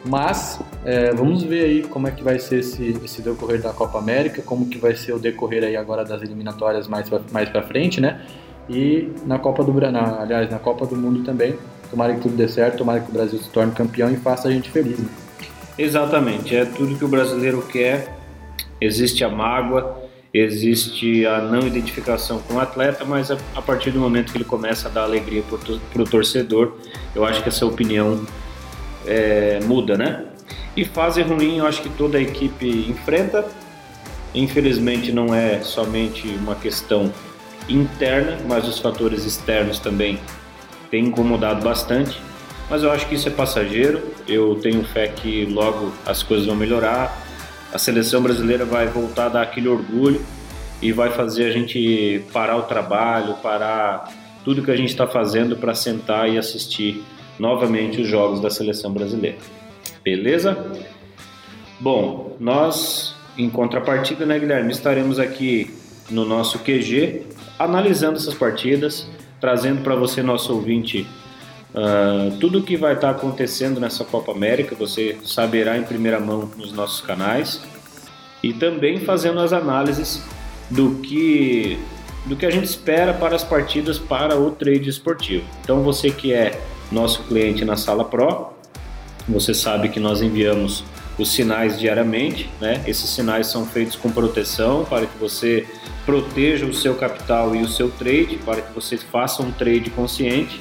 mas 0.03 0.59
é, 0.85 1.11
vamos 1.11 1.41
ver 1.41 1.65
aí 1.65 1.83
como 1.83 2.07
é 2.07 2.11
que 2.11 2.23
vai 2.23 2.37
ser 2.37 2.59
esse, 2.59 2.95
esse 3.03 3.21
decorrer 3.23 3.59
da 3.59 3.73
Copa 3.73 3.97
América, 3.97 4.43
como 4.43 4.67
que 4.67 4.77
vai 4.77 4.95
ser 4.95 5.13
o 5.13 5.19
decorrer 5.19 5.63
aí 5.63 5.75
agora 5.75 6.05
das 6.05 6.21
eliminatórias 6.21 6.87
mais 6.87 7.09
pra, 7.09 7.19
mais 7.31 7.49
para 7.49 7.63
frente, 7.63 7.99
né? 7.99 8.21
E 8.69 9.11
na 9.25 9.39
Copa 9.39 9.63
do 9.63 9.73
na, 9.73 10.21
aliás, 10.21 10.49
na 10.49 10.59
Copa 10.59 10.85
do 10.85 10.95
Mundo 10.95 11.23
também. 11.23 11.55
Tomara 11.89 12.13
que 12.13 12.21
tudo 12.21 12.35
dê 12.35 12.47
certo, 12.47 12.79
tomara 12.79 12.99
que 12.99 13.09
o 13.09 13.13
Brasil 13.13 13.39
se 13.39 13.49
torne 13.49 13.71
campeão 13.71 14.11
e 14.11 14.15
faça 14.17 14.47
a 14.47 14.51
gente 14.51 14.69
feliz. 14.69 14.99
Né? 14.99 15.07
Exatamente, 15.77 16.55
é 16.55 16.65
tudo 16.65 16.95
que 16.95 17.05
o 17.05 17.07
brasileiro 17.07 17.61
quer. 17.63 18.15
Existe 18.79 19.23
a 19.23 19.29
mágoa, 19.29 20.03
existe 20.31 21.25
a 21.25 21.41
não 21.41 21.65
identificação 21.65 22.39
com 22.39 22.55
o 22.55 22.59
atleta, 22.59 23.03
mas 23.05 23.31
a, 23.31 23.37
a 23.55 23.61
partir 23.61 23.89
do 23.89 23.99
momento 23.99 24.31
que 24.31 24.37
ele 24.37 24.45
começa 24.45 24.87
a 24.87 24.91
dar 24.91 25.03
alegria 25.03 25.41
para 25.41 26.01
o 26.01 26.05
torcedor, 26.05 26.77
eu 27.15 27.25
acho 27.25 27.41
que 27.41 27.49
essa 27.49 27.65
opinião 27.65 28.23
é, 29.05 29.59
muda, 29.63 29.97
né? 29.97 30.34
E 30.75 30.83
fase 30.83 31.21
ruim, 31.21 31.59
eu 31.59 31.67
acho 31.67 31.81
que 31.81 31.89
toda 31.89 32.17
a 32.17 32.21
equipe 32.21 32.67
enfrenta. 32.89 33.45
Infelizmente, 34.33 35.11
não 35.11 35.33
é 35.33 35.61
somente 35.61 36.27
uma 36.27 36.55
questão 36.55 37.11
interna, 37.69 38.37
mas 38.47 38.67
os 38.67 38.79
fatores 38.79 39.25
externos 39.25 39.79
também 39.79 40.19
têm 40.91 41.05
incomodado 41.05 41.63
bastante. 41.63 42.19
Mas 42.69 42.83
eu 42.83 42.91
acho 42.91 43.07
que 43.07 43.15
isso 43.15 43.27
é 43.27 43.31
passageiro. 43.31 44.01
Eu 44.27 44.55
tenho 44.55 44.83
fé 44.83 45.07
que 45.07 45.45
logo 45.45 45.93
as 46.05 46.21
coisas 46.21 46.45
vão 46.45 46.55
melhorar 46.55 47.25
a 47.75 47.77
seleção 47.77 48.23
brasileira 48.23 48.63
vai 48.63 48.87
voltar 48.87 49.25
a 49.25 49.29
dar 49.29 49.41
aquele 49.41 49.67
orgulho 49.67 50.21
e 50.81 50.93
vai 50.93 51.11
fazer 51.11 51.45
a 51.45 51.51
gente 51.51 52.23
parar 52.31 52.55
o 52.55 52.61
trabalho, 52.61 53.33
parar 53.43 54.13
tudo 54.45 54.63
que 54.63 54.71
a 54.71 54.77
gente 54.77 54.91
está 54.91 55.05
fazendo 55.05 55.57
para 55.57 55.75
sentar 55.75 56.29
e 56.29 56.37
assistir 56.37 57.03
novamente 57.37 57.99
os 57.99 58.07
jogos 58.07 58.39
da 58.39 58.49
seleção 58.49 58.93
brasileira. 58.93 59.37
Beleza? 60.05 60.55
Bom, 61.79 62.37
nós, 62.39 63.15
em 63.35 63.49
contrapartida, 63.49 64.23
né, 64.23 64.37
Guilherme, 64.37 64.71
estaremos 64.71 65.17
aqui 65.17 65.73
no 66.11 66.23
nosso 66.23 66.59
QG 66.59 67.23
analisando 67.57 68.17
essas 68.17 68.35
partidas, 68.35 69.09
trazendo 69.41 69.81
para 69.81 69.95
você, 69.95 70.21
nosso 70.21 70.53
ouvinte, 70.53 71.07
Uh, 71.75 72.31
tudo 72.39 72.63
que 72.63 72.77
vai 72.77 72.93
estar 72.93 73.11
tá 73.11 73.17
acontecendo 73.17 73.81
nessa 73.81 74.05
Copa 74.05 74.31
América 74.31 74.73
você 74.73 75.17
saberá 75.25 75.77
em 75.77 75.83
primeira 75.83 76.21
mão 76.21 76.49
nos 76.55 76.71
nossos 76.71 77.01
canais 77.01 77.61
e 78.41 78.53
também 78.53 79.01
fazendo 79.01 79.41
as 79.41 79.51
análises 79.51 80.23
do 80.71 81.01
que 81.01 81.77
do 82.25 82.37
que 82.37 82.45
a 82.45 82.49
gente 82.49 82.63
espera 82.63 83.13
para 83.13 83.35
as 83.35 83.43
partidas 83.43 83.99
para 83.99 84.39
o 84.39 84.51
trade 84.51 84.89
esportivo. 84.89 85.43
Então 85.65 85.83
você 85.83 86.09
que 86.09 86.31
é 86.31 86.57
nosso 86.89 87.23
cliente 87.23 87.65
na 87.65 87.75
Sala 87.75 88.05
Pro, 88.05 88.54
você 89.27 89.53
sabe 89.53 89.89
que 89.89 89.99
nós 89.99 90.21
enviamos 90.21 90.83
os 91.17 91.31
sinais 91.31 91.79
diariamente, 91.79 92.49
né? 92.59 92.83
Esses 92.85 93.09
sinais 93.09 93.47
são 93.47 93.65
feitos 93.65 93.95
com 93.95 94.11
proteção 94.11 94.85
para 94.85 95.05
que 95.05 95.17
você 95.17 95.65
proteja 96.05 96.65
o 96.65 96.73
seu 96.73 96.95
capital 96.95 97.55
e 97.55 97.61
o 97.61 97.67
seu 97.67 97.89
trade, 97.89 98.37
para 98.45 98.61
que 98.61 98.73
você 98.73 98.97
faça 98.97 99.41
um 99.41 99.51
trade 99.51 99.89
consciente 99.89 100.59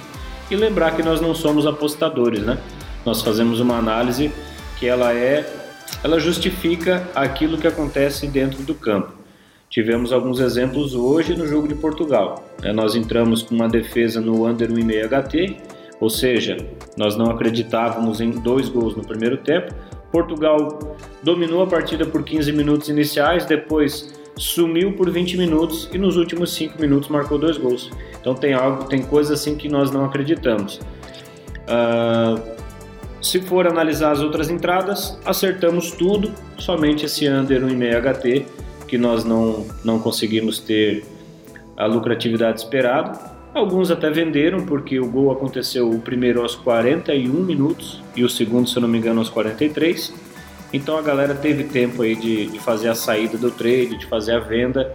e 0.50 0.56
lembrar 0.56 0.94
que 0.94 1.02
nós 1.02 1.20
não 1.20 1.34
somos 1.34 1.66
apostadores, 1.66 2.40
né? 2.40 2.58
Nós 3.04 3.20
fazemos 3.20 3.60
uma 3.60 3.76
análise 3.76 4.30
que 4.78 4.86
ela 4.86 5.12
é, 5.12 5.44
ela 6.02 6.18
justifica 6.18 7.08
aquilo 7.14 7.58
que 7.58 7.66
acontece 7.66 8.26
dentro 8.26 8.62
do 8.62 8.74
campo. 8.74 9.12
Tivemos 9.68 10.12
alguns 10.12 10.38
exemplos 10.38 10.94
hoje 10.94 11.36
no 11.36 11.46
jogo 11.46 11.66
de 11.66 11.74
Portugal. 11.74 12.44
Né? 12.62 12.72
Nós 12.72 12.94
entramos 12.94 13.42
com 13.42 13.54
uma 13.54 13.68
defesa 13.68 14.20
no 14.20 14.46
under 14.46 14.70
1,5 14.70 15.08
HT, 15.08 15.56
ou 16.04 16.10
seja, 16.10 16.58
nós 16.98 17.16
não 17.16 17.30
acreditávamos 17.30 18.20
em 18.20 18.30
dois 18.30 18.68
gols 18.68 18.94
no 18.94 19.02
primeiro 19.02 19.38
tempo. 19.38 19.72
Portugal 20.12 20.96
dominou 21.22 21.62
a 21.62 21.66
partida 21.66 22.04
por 22.04 22.22
15 22.22 22.52
minutos 22.52 22.90
iniciais, 22.90 23.46
depois 23.46 24.12
sumiu 24.36 24.92
por 24.92 25.10
20 25.10 25.38
minutos 25.38 25.88
e 25.94 25.96
nos 25.96 26.18
últimos 26.18 26.52
5 26.52 26.78
minutos 26.78 27.08
marcou 27.08 27.38
dois 27.38 27.56
gols. 27.56 27.90
Então 28.20 28.34
tem 28.34 28.52
algo, 28.52 28.84
tem 28.84 29.02
coisas 29.02 29.40
assim 29.40 29.56
que 29.56 29.66
nós 29.66 29.90
não 29.90 30.04
acreditamos. 30.04 30.78
Uh, 31.64 32.38
se 33.22 33.40
for 33.40 33.66
analisar 33.66 34.12
as 34.12 34.20
outras 34.20 34.50
entradas, 34.50 35.18
acertamos 35.24 35.92
tudo, 35.92 36.30
somente 36.58 37.06
esse 37.06 37.26
under 37.26 37.62
1,5 37.62 38.20
HT, 38.20 38.46
que 38.86 38.98
nós 38.98 39.24
não, 39.24 39.66
não 39.82 39.98
conseguimos 39.98 40.58
ter 40.58 41.02
a 41.78 41.86
lucratividade 41.86 42.60
esperada. 42.60 43.33
Alguns 43.54 43.88
até 43.88 44.10
venderam, 44.10 44.66
porque 44.66 44.98
o 44.98 45.06
gol 45.06 45.30
aconteceu 45.30 45.88
o 45.88 46.00
primeiro 46.00 46.42
aos 46.42 46.56
41 46.56 47.32
minutos 47.32 48.02
e 48.16 48.24
o 48.24 48.28
segundo, 48.28 48.68
se 48.68 48.76
eu 48.76 48.82
não 48.82 48.88
me 48.88 48.98
engano, 48.98 49.20
aos 49.20 49.30
43. 49.30 50.12
Então 50.72 50.98
a 50.98 51.02
galera 51.02 51.36
teve 51.36 51.62
tempo 51.62 52.02
aí 52.02 52.16
de, 52.16 52.46
de 52.46 52.58
fazer 52.58 52.88
a 52.88 52.96
saída 52.96 53.38
do 53.38 53.52
trade, 53.52 53.96
de 53.96 54.06
fazer 54.06 54.32
a 54.32 54.40
venda, 54.40 54.92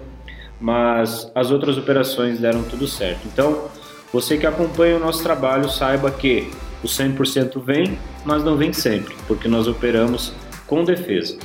mas 0.59 1.31
as 1.33 1.51
outras 1.51 1.77
operações 1.77 2.41
deram 2.41 2.61
tudo 2.63 2.85
certo. 2.85 3.21
Então, 3.31 3.69
você 4.11 4.37
que 4.37 4.45
acompanha 4.45 4.97
o 4.97 4.99
nosso 4.99 5.23
trabalho, 5.23 5.69
saiba 5.69 6.11
que 6.11 6.51
o 6.83 6.87
100% 6.87 7.63
vem, 7.63 7.97
mas 8.25 8.43
não 8.43 8.57
vem 8.57 8.73
sempre, 8.73 9.15
porque 9.25 9.47
nós 9.47 9.69
operamos 9.69 10.33
com 10.67 10.83
defesa. 10.83 11.37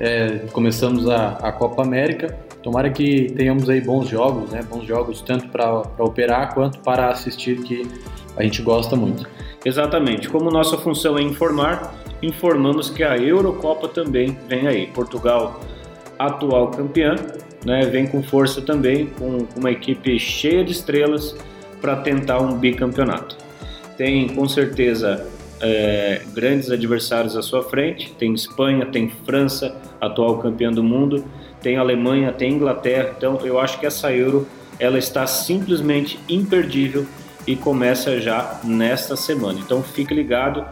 É, 0.00 0.40
começamos 0.52 1.08
a, 1.08 1.34
a 1.34 1.52
Copa 1.52 1.82
América. 1.82 2.36
Tomara 2.64 2.90
que 2.90 3.30
tenhamos 3.36 3.70
aí 3.70 3.80
bons 3.80 4.08
jogos, 4.08 4.50
né? 4.50 4.64
Bons 4.68 4.84
jogos 4.84 5.20
tanto 5.20 5.46
para 5.50 5.82
operar 6.00 6.52
quanto 6.52 6.80
para 6.80 7.10
assistir, 7.10 7.62
que 7.62 7.88
a 8.36 8.42
gente 8.42 8.60
gosta 8.60 8.96
muito. 8.96 9.24
Exatamente. 9.64 10.28
Como 10.28 10.50
nossa 10.50 10.76
função 10.76 11.16
é 11.16 11.22
informar, 11.22 11.94
informamos 12.20 12.90
que 12.90 13.04
a 13.04 13.16
Eurocopa 13.16 13.86
também 13.86 14.36
vem 14.48 14.66
aí. 14.66 14.88
Portugal, 14.88 15.60
atual 16.18 16.72
campeã, 16.72 17.14
né, 17.64 17.82
vem 17.82 18.04
com 18.04 18.20
força 18.20 18.60
também, 18.60 19.06
com 19.16 19.46
uma 19.56 19.70
equipe 19.70 20.18
cheia 20.18 20.64
de 20.64 20.72
estrelas 20.72 21.36
para 21.80 21.94
tentar 21.94 22.40
um 22.40 22.58
bicampeonato. 22.58 23.45
Tem 23.96 24.28
com 24.28 24.46
certeza 24.48 25.26
é, 25.60 26.22
grandes 26.34 26.70
adversários 26.70 27.36
à 27.36 27.42
sua 27.42 27.62
frente. 27.62 28.12
Tem 28.12 28.32
Espanha, 28.34 28.86
tem 28.86 29.08
França, 29.24 29.74
atual 30.00 30.38
campeã 30.38 30.70
do 30.70 30.82
mundo, 30.82 31.24
tem 31.62 31.76
Alemanha, 31.76 32.32
tem 32.32 32.52
Inglaterra. 32.52 33.14
Então 33.16 33.38
eu 33.42 33.58
acho 33.58 33.78
que 33.80 33.86
essa 33.86 34.12
Euro 34.12 34.46
ela 34.78 34.98
está 34.98 35.26
simplesmente 35.26 36.18
imperdível 36.28 37.06
e 37.46 37.56
começa 37.56 38.20
já 38.20 38.60
nesta 38.62 39.16
semana. 39.16 39.58
Então 39.58 39.82
fique 39.82 40.12
ligado, 40.12 40.64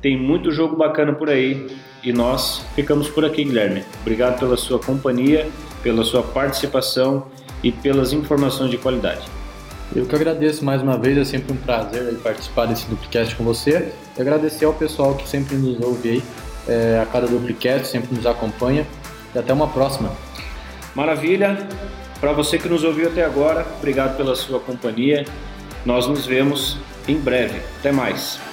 tem 0.00 0.16
muito 0.16 0.50
jogo 0.50 0.76
bacana 0.76 1.12
por 1.12 1.28
aí 1.28 1.68
e 2.02 2.12
nós 2.12 2.64
ficamos 2.74 3.08
por 3.08 3.24
aqui, 3.24 3.44
Guilherme. 3.44 3.84
Obrigado 4.00 4.40
pela 4.40 4.56
sua 4.56 4.78
companhia, 4.78 5.46
pela 5.82 6.02
sua 6.02 6.22
participação 6.22 7.26
e 7.62 7.70
pelas 7.70 8.12
informações 8.12 8.70
de 8.70 8.78
qualidade. 8.78 9.39
Eu 9.94 10.06
que 10.06 10.14
agradeço 10.14 10.64
mais 10.64 10.82
uma 10.82 10.96
vez, 10.96 11.18
é 11.18 11.24
sempre 11.24 11.52
um 11.52 11.56
prazer 11.56 12.14
participar 12.22 12.66
desse 12.66 12.86
Duplicast 12.86 13.34
com 13.34 13.44
você. 13.44 13.92
E 14.16 14.20
agradecer 14.20 14.64
ao 14.64 14.72
pessoal 14.72 15.14
que 15.14 15.28
sempre 15.28 15.56
nos 15.56 15.80
ouve 15.80 16.10
aí, 16.10 16.22
é, 16.68 17.00
a 17.02 17.06
cada 17.06 17.26
Duplicast, 17.26 17.88
sempre 17.88 18.14
nos 18.14 18.26
acompanha. 18.26 18.86
E 19.34 19.38
até 19.38 19.52
uma 19.52 19.68
próxima. 19.68 20.12
Maravilha! 20.94 21.66
Para 22.20 22.32
você 22.32 22.58
que 22.58 22.68
nos 22.68 22.84
ouviu 22.84 23.08
até 23.08 23.24
agora, 23.24 23.66
obrigado 23.78 24.16
pela 24.16 24.36
sua 24.36 24.60
companhia 24.60 25.24
nós 25.84 26.06
nos 26.06 26.26
vemos 26.26 26.76
em 27.08 27.18
breve. 27.18 27.60
Até 27.78 27.92
mais. 27.92 28.49